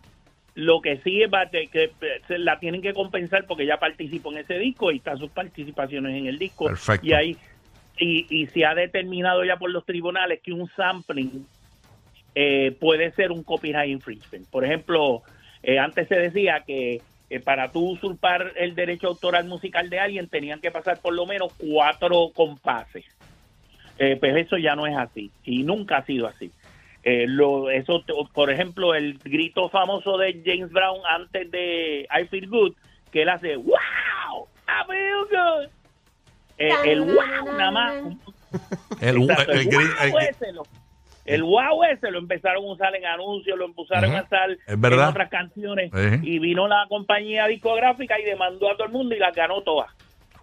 Lo 0.54 0.80
que 0.80 0.98
sí 0.98 1.22
es 1.22 1.30
que, 1.70 1.90
se 2.28 2.38
la 2.38 2.58
tienen 2.60 2.80
que 2.80 2.94
compensar 2.94 3.44
porque 3.46 3.66
ya 3.66 3.78
participó 3.78 4.30
en 4.32 4.38
ese 4.38 4.58
disco 4.58 4.92
y 4.92 4.98
están 4.98 5.18
sus 5.18 5.30
participaciones 5.30 6.16
en 6.16 6.26
el 6.26 6.38
disco. 6.38 6.66
Perfecto. 6.66 7.06
Y 7.06 7.12
ahí 7.12 7.36
y, 7.98 8.26
y 8.28 8.46
se 8.46 8.64
ha 8.64 8.74
determinado 8.74 9.44
ya 9.44 9.56
por 9.56 9.70
los 9.70 9.84
tribunales 9.84 10.40
que 10.42 10.52
un 10.52 10.68
sampling 10.76 11.46
eh, 12.34 12.76
puede 12.80 13.12
ser 13.12 13.32
un 13.32 13.42
copyright 13.42 13.90
infringement. 13.90 14.48
Por 14.48 14.64
ejemplo, 14.64 15.22
eh, 15.62 15.78
antes 15.78 16.08
se 16.08 16.16
decía 16.16 16.62
que 16.66 17.00
eh, 17.30 17.40
para 17.40 17.70
tú 17.70 17.90
usurpar 17.90 18.52
el 18.56 18.74
derecho 18.74 19.08
autoral 19.08 19.46
musical 19.46 19.88
de 19.88 19.98
alguien 19.98 20.28
tenían 20.28 20.60
que 20.60 20.70
pasar 20.70 21.00
por 21.00 21.14
lo 21.14 21.26
menos 21.26 21.52
cuatro 21.56 22.30
compases. 22.34 23.04
Eh, 23.98 24.16
pues 24.16 24.36
eso 24.36 24.56
ya 24.58 24.74
no 24.74 24.86
es 24.86 24.96
así 24.96 25.30
y 25.44 25.62
nunca 25.62 25.98
ha 25.98 26.04
sido 26.04 26.26
así. 26.26 26.50
Eh, 27.06 27.26
lo, 27.28 27.68
eso, 27.70 28.00
te- 28.06 28.14
por 28.32 28.50
ejemplo, 28.50 28.94
el 28.94 29.18
grito 29.18 29.68
famoso 29.68 30.16
de 30.16 30.40
James 30.44 30.70
Brown 30.72 31.00
antes 31.06 31.50
de 31.50 32.08
I 32.10 32.24
Feel 32.28 32.48
Good, 32.48 32.72
que 33.12 33.22
él 33.22 33.28
hace 33.28 33.56
¡Wow! 33.56 34.48
I 34.66 34.86
feel 34.88 35.26
good. 35.30 35.68
Eh, 36.56 36.70
el 36.86 37.00
wow 37.02 37.44
nada 37.58 37.70
más. 37.70 37.94
El, 39.00 39.22
Exacto, 39.22 39.52
el- 39.52 39.58
el, 39.58 39.66
el 39.66 39.68
gri- 39.68 40.02
el- 40.04 40.10
wow 40.12 40.18
ese 40.20 40.52
lo, 40.52 40.62
el 41.26 41.42
wow 41.42 41.84
ese 41.84 42.10
lo 42.10 42.18
empezaron 42.20 42.64
a 42.64 42.72
usar 42.72 42.94
en 42.94 43.04
anuncios, 43.04 43.58
lo 43.58 43.64
empezaron 43.66 44.14
a 44.14 44.22
usar 44.22 44.50
Es 44.66 44.80
verdad. 44.80 45.04
en 45.04 45.10
otras 45.10 45.28
canciones 45.30 45.90
y 46.22 46.38
vino 46.38 46.66
la 46.68 46.86
compañía 46.88 47.46
discográfica 47.48 48.18
y 48.18 48.24
demandó 48.24 48.70
a 48.70 48.76
todo 48.76 48.86
el 48.86 48.92
mundo 48.92 49.14
y 49.14 49.18
las 49.18 49.34
ganó 49.34 49.60
todas. 49.62 49.90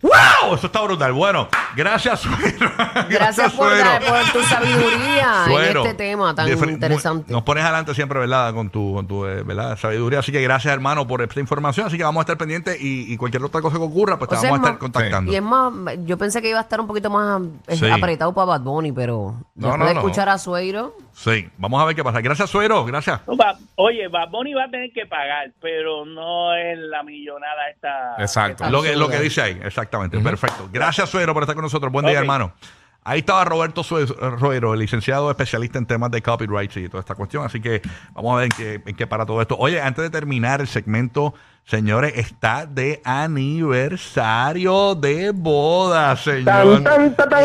¡Wow! 0.01 0.55
Eso 0.55 0.67
está 0.67 0.81
brutal. 0.81 1.13
Bueno, 1.13 1.47
gracias, 1.75 2.21
suegro. 2.21 2.71
Gracias 3.09 3.53
por, 3.53 3.67
suegro. 3.69 3.85
dar- 3.89 4.03
por 4.03 4.31
tu 4.33 4.41
sabiduría 4.47 5.43
Suero. 5.45 5.81
en 5.81 5.87
este 5.87 5.93
tema 5.93 6.33
tan 6.33 6.47
Difer- 6.47 6.71
interesante. 6.71 7.31
Nos 7.31 7.43
pones 7.43 7.63
adelante 7.63 7.93
siempre, 7.93 8.19
¿verdad? 8.19 8.53
Con 8.53 8.69
tu, 8.69 8.95
con 8.95 9.07
tu 9.07 9.25
eh, 9.25 9.43
¿verdad? 9.43 9.77
sabiduría. 9.77 10.19
Así 10.19 10.31
que 10.31 10.41
gracias, 10.41 10.73
hermano, 10.73 11.05
por 11.07 11.21
esta 11.21 11.39
información. 11.39 11.85
Así 11.87 11.97
que 11.97 12.03
vamos 12.03 12.19
a 12.21 12.23
estar 12.23 12.37
pendientes 12.37 12.81
y, 12.81 13.13
y 13.13 13.17
cualquier 13.17 13.43
otra 13.43 13.61
cosa 13.61 13.77
que 13.77 13.83
ocurra, 13.83 14.17
pues 14.17 14.29
te 14.29 14.35
O 14.37 14.39
sea, 14.41 14.51
vamos 14.51 14.65
a 14.67 14.69
es 14.71 14.73
estar 14.73 14.73
más- 14.73 14.79
contactando. 14.79 15.31
Y 15.31 15.35
es 15.35 15.41
más, 15.43 15.71
yo 16.05 16.17
pensé 16.17 16.41
que 16.41 16.49
iba 16.49 16.59
a 16.59 16.63
estar 16.63 16.79
un 16.81 16.87
poquito 16.87 17.09
más 17.09 17.41
eh, 17.67 17.75
Sí. 17.77 17.89
apretado 17.89 18.33
para 18.33 18.45
Bad 18.45 18.61
Bunny, 18.61 18.91
pero 18.91 19.35
No, 19.55 19.67
después 19.67 19.79
no, 19.79 19.85
de 19.85 19.93
no. 19.93 19.99
escuchar 19.99 20.29
a 20.29 20.37
Sueiro, 20.39 20.95
Sí, 21.13 21.49
vamos 21.57 21.81
a 21.81 21.85
ver 21.85 21.95
qué 21.95 22.03
pasa. 22.03 22.21
Gracias, 22.21 22.49
suero. 22.49 22.85
Gracias. 22.85 23.21
No, 23.27 23.35
va- 23.37 23.57
oye, 23.75 24.07
Bad 24.07 24.29
Bunny 24.29 24.53
va 24.53 24.63
a 24.65 24.69
tener 24.69 24.91
que 24.93 25.05
pagar, 25.05 25.51
pero 25.61 26.05
no 26.05 26.53
es 26.55 26.77
la 26.79 27.03
millonada 27.03 27.69
esta. 27.69 28.15
Exacto. 28.17 28.63
esta- 28.63 28.69
Lo 28.69 28.81
que, 28.81 28.95
lo 28.95 29.09
que 29.09 29.19
dice 29.19 29.41
ahí, 29.41 29.59
exactamente. 29.63 30.17
Perfecto. 30.19 30.69
Gracias, 30.71 31.09
Suero, 31.09 31.33
por 31.33 31.43
estar 31.43 31.55
con 31.55 31.63
nosotros. 31.63 31.91
Buen 31.91 32.05
día, 32.05 32.19
hermano. 32.19 32.53
Ahí 33.03 33.19
estaba 33.19 33.43
Roberto 33.45 33.81
Sue- 33.83 34.05
Ruero, 34.05 34.73
el 34.75 34.79
licenciado 34.79 35.31
especialista 35.31 35.79
en 35.79 35.87
temas 35.87 36.11
de 36.11 36.21
copyright 36.21 36.75
y 36.77 36.87
toda 36.87 36.99
esta 37.01 37.15
cuestión. 37.15 37.43
Así 37.43 37.59
que 37.59 37.81
vamos 38.13 38.33
a 38.33 38.35
ver 38.37 38.43
en 38.45 38.51
qué, 38.51 38.81
en 38.89 38.95
qué 38.95 39.07
para 39.07 39.25
todo 39.25 39.41
esto. 39.41 39.55
Oye, 39.57 39.81
antes 39.81 40.03
de 40.03 40.09
terminar 40.11 40.61
el 40.61 40.67
segmento, 40.67 41.33
señores, 41.65 42.13
está 42.15 42.67
de 42.67 43.01
aniversario 43.03 44.93
de 44.95 45.31
boda, 45.31 46.15
señor. 46.15 46.83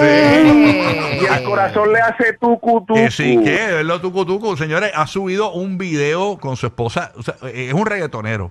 eh, 0.02 1.20
Y 1.22 1.26
al 1.26 1.42
corazón 1.44 1.92
le 1.92 2.00
hace 2.00 2.34
tucu 2.34 2.80
tucu. 2.80 2.94
Que 2.94 3.10
sí, 3.10 3.40
que 3.42 3.50
verlo 3.72 4.00
tucu 4.00 4.24
tucu. 4.26 4.56
Señores, 4.56 4.92
ha 4.94 5.06
subido 5.06 5.52
un 5.52 5.78
video 5.78 6.38
con 6.38 6.56
su 6.56 6.66
esposa. 6.66 7.12
O 7.16 7.22
sea, 7.22 7.34
es 7.52 7.72
un 7.72 7.86
reggaetonero. 7.86 8.50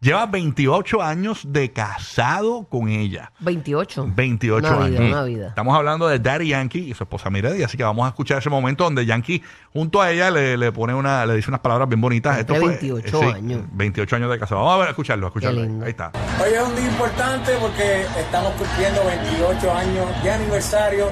Lleva 0.00 0.26
28 0.26 1.02
años 1.02 1.40
de 1.46 1.72
casado 1.72 2.64
con 2.68 2.88
ella. 2.88 3.32
28. 3.40 4.12
28 4.14 4.68
Una 4.68 4.76
vida, 4.86 4.98
años. 4.98 5.12
una 5.12 5.22
vida. 5.24 5.48
Estamos 5.48 5.74
hablando 5.74 6.06
de 6.06 6.18
Daddy 6.18 6.48
Yankee 6.48 6.90
y 6.90 6.94
su 6.94 7.02
esposa 7.04 7.30
Miredi, 7.30 7.62
así 7.62 7.78
que 7.78 7.82
vamos 7.82 8.04
a 8.04 8.08
escuchar 8.10 8.38
ese 8.38 8.50
momento 8.50 8.84
donde 8.84 9.06
Yankee 9.06 9.42
junto 9.72 10.02
a 10.02 10.10
ella 10.10 10.30
le, 10.30 10.58
le 10.58 10.70
pone 10.70 10.94
una, 10.94 11.24
le 11.24 11.34
dice 11.34 11.50
unas 11.50 11.60
palabras 11.60 11.88
bien 11.88 12.00
bonitas. 12.00 12.38
Entre 12.38 12.58
28 12.58 13.20
años. 13.22 13.62
28 13.72 14.16
años 14.16 14.30
de 14.30 14.38
casado. 14.38 14.60
Vamos 14.60 14.74
a 14.74 14.78
ver, 14.78 14.86
a 14.88 14.90
escucharlo, 14.90 15.26
a 15.26 15.28
escucharlo. 15.28 15.62
Ahí 15.62 15.90
está. 15.90 16.12
Hoy 16.44 16.52
es 16.52 16.62
un 16.62 16.76
día 16.76 16.86
importante 16.88 17.52
porque 17.58 18.02
estamos 18.18 18.52
cumpliendo 18.52 19.02
28 19.04 19.72
años 19.72 20.22
de 20.22 20.30
aniversario. 20.30 21.06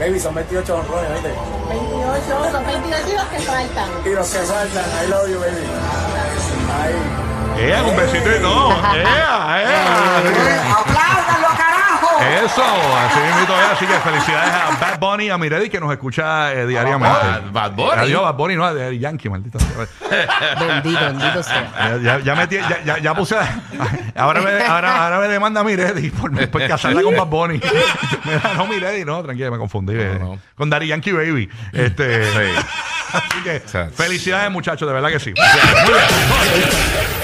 Baby, 0.00 0.18
son 0.18 0.34
28 0.34 0.74
honrones, 0.74 1.12
¿viste? 1.12 1.28
28, 1.68 2.50
son 2.50 2.66
28 2.66 3.08
y 3.08 3.14
los 3.14 3.24
que 3.26 3.38
faltan. 3.38 3.88
Y 4.04 4.08
los 4.10 4.28
que 4.28 4.38
faltan, 4.40 4.84
I 5.04 5.08
love 5.08 5.28
you, 5.30 5.38
baby. 5.38 5.64
Ahí. 6.82 7.23
¡Ea, 7.58 7.82
un 7.82 7.96
besito 7.96 8.30
y 8.36 8.40
todo! 8.40 8.70
¡Ea, 8.94 9.62
ea! 9.62 10.18
¡Apláudanlo, 10.78 11.48
carajo! 11.56 12.18
Eso, 12.44 12.62
así 12.62 13.20
mismo 13.38 13.54
es. 13.54 13.68
Así 13.72 13.86
que 13.86 13.92
felicidades 13.94 14.52
a 14.54 14.70
Bad 14.80 14.98
Bunny 14.98 15.24
y 15.26 15.30
a 15.30 15.38
Miredi 15.38 15.68
que 15.70 15.80
nos 15.80 15.90
escucha 15.92 16.52
eh, 16.52 16.66
diariamente. 16.66 17.16
Bad- 17.16 17.52
Bad 17.52 17.72
Bunny. 17.72 17.98
Adiós, 18.00 18.22
Bad 18.22 18.34
Bunny, 18.34 18.56
no, 18.56 18.64
a 18.64 18.74
Daddy 18.74 18.98
Yankee, 18.98 19.28
maldito. 19.30 19.58
sea. 19.58 19.68
Bendito, 20.60 21.00
bendito 21.00 21.42
sea. 21.42 21.70
Ya, 21.74 21.96
ya, 21.98 22.18
ya 22.20 22.34
metí- 22.34 22.68
ya, 22.68 22.82
ya, 22.84 22.98
ya 22.98 23.14
puse. 23.14 23.36
Ahora 24.16 24.40
me, 24.42 24.64
ahora, 24.64 25.04
ahora 25.04 25.18
me 25.20 25.28
demanda 25.28 25.64
Miredi 25.64 26.10
por, 26.10 26.30
por 26.50 26.66
casarla 26.68 27.02
con 27.02 27.16
Bad 27.16 27.26
Bunny. 27.26 27.60
Mira, 28.24 28.52
no, 28.56 28.66
Miredi, 28.66 29.04
no, 29.04 29.22
tranquila, 29.22 29.50
me 29.50 29.58
confundí. 29.58 29.94
eh, 29.96 30.16
no. 30.20 30.38
Con 30.56 30.70
Daddy 30.70 30.88
Yankee 30.88 31.12
Baby. 31.12 31.48
Este, 31.72 32.22
Así 33.12 33.42
que 33.44 33.60
felicidades, 33.94 34.50
muchachos, 34.50 34.88
de 34.88 34.94
verdad 34.94 35.08
que 35.10 35.20
sí. 35.20 35.32
Muy 35.36 35.88
bien. 35.94 37.23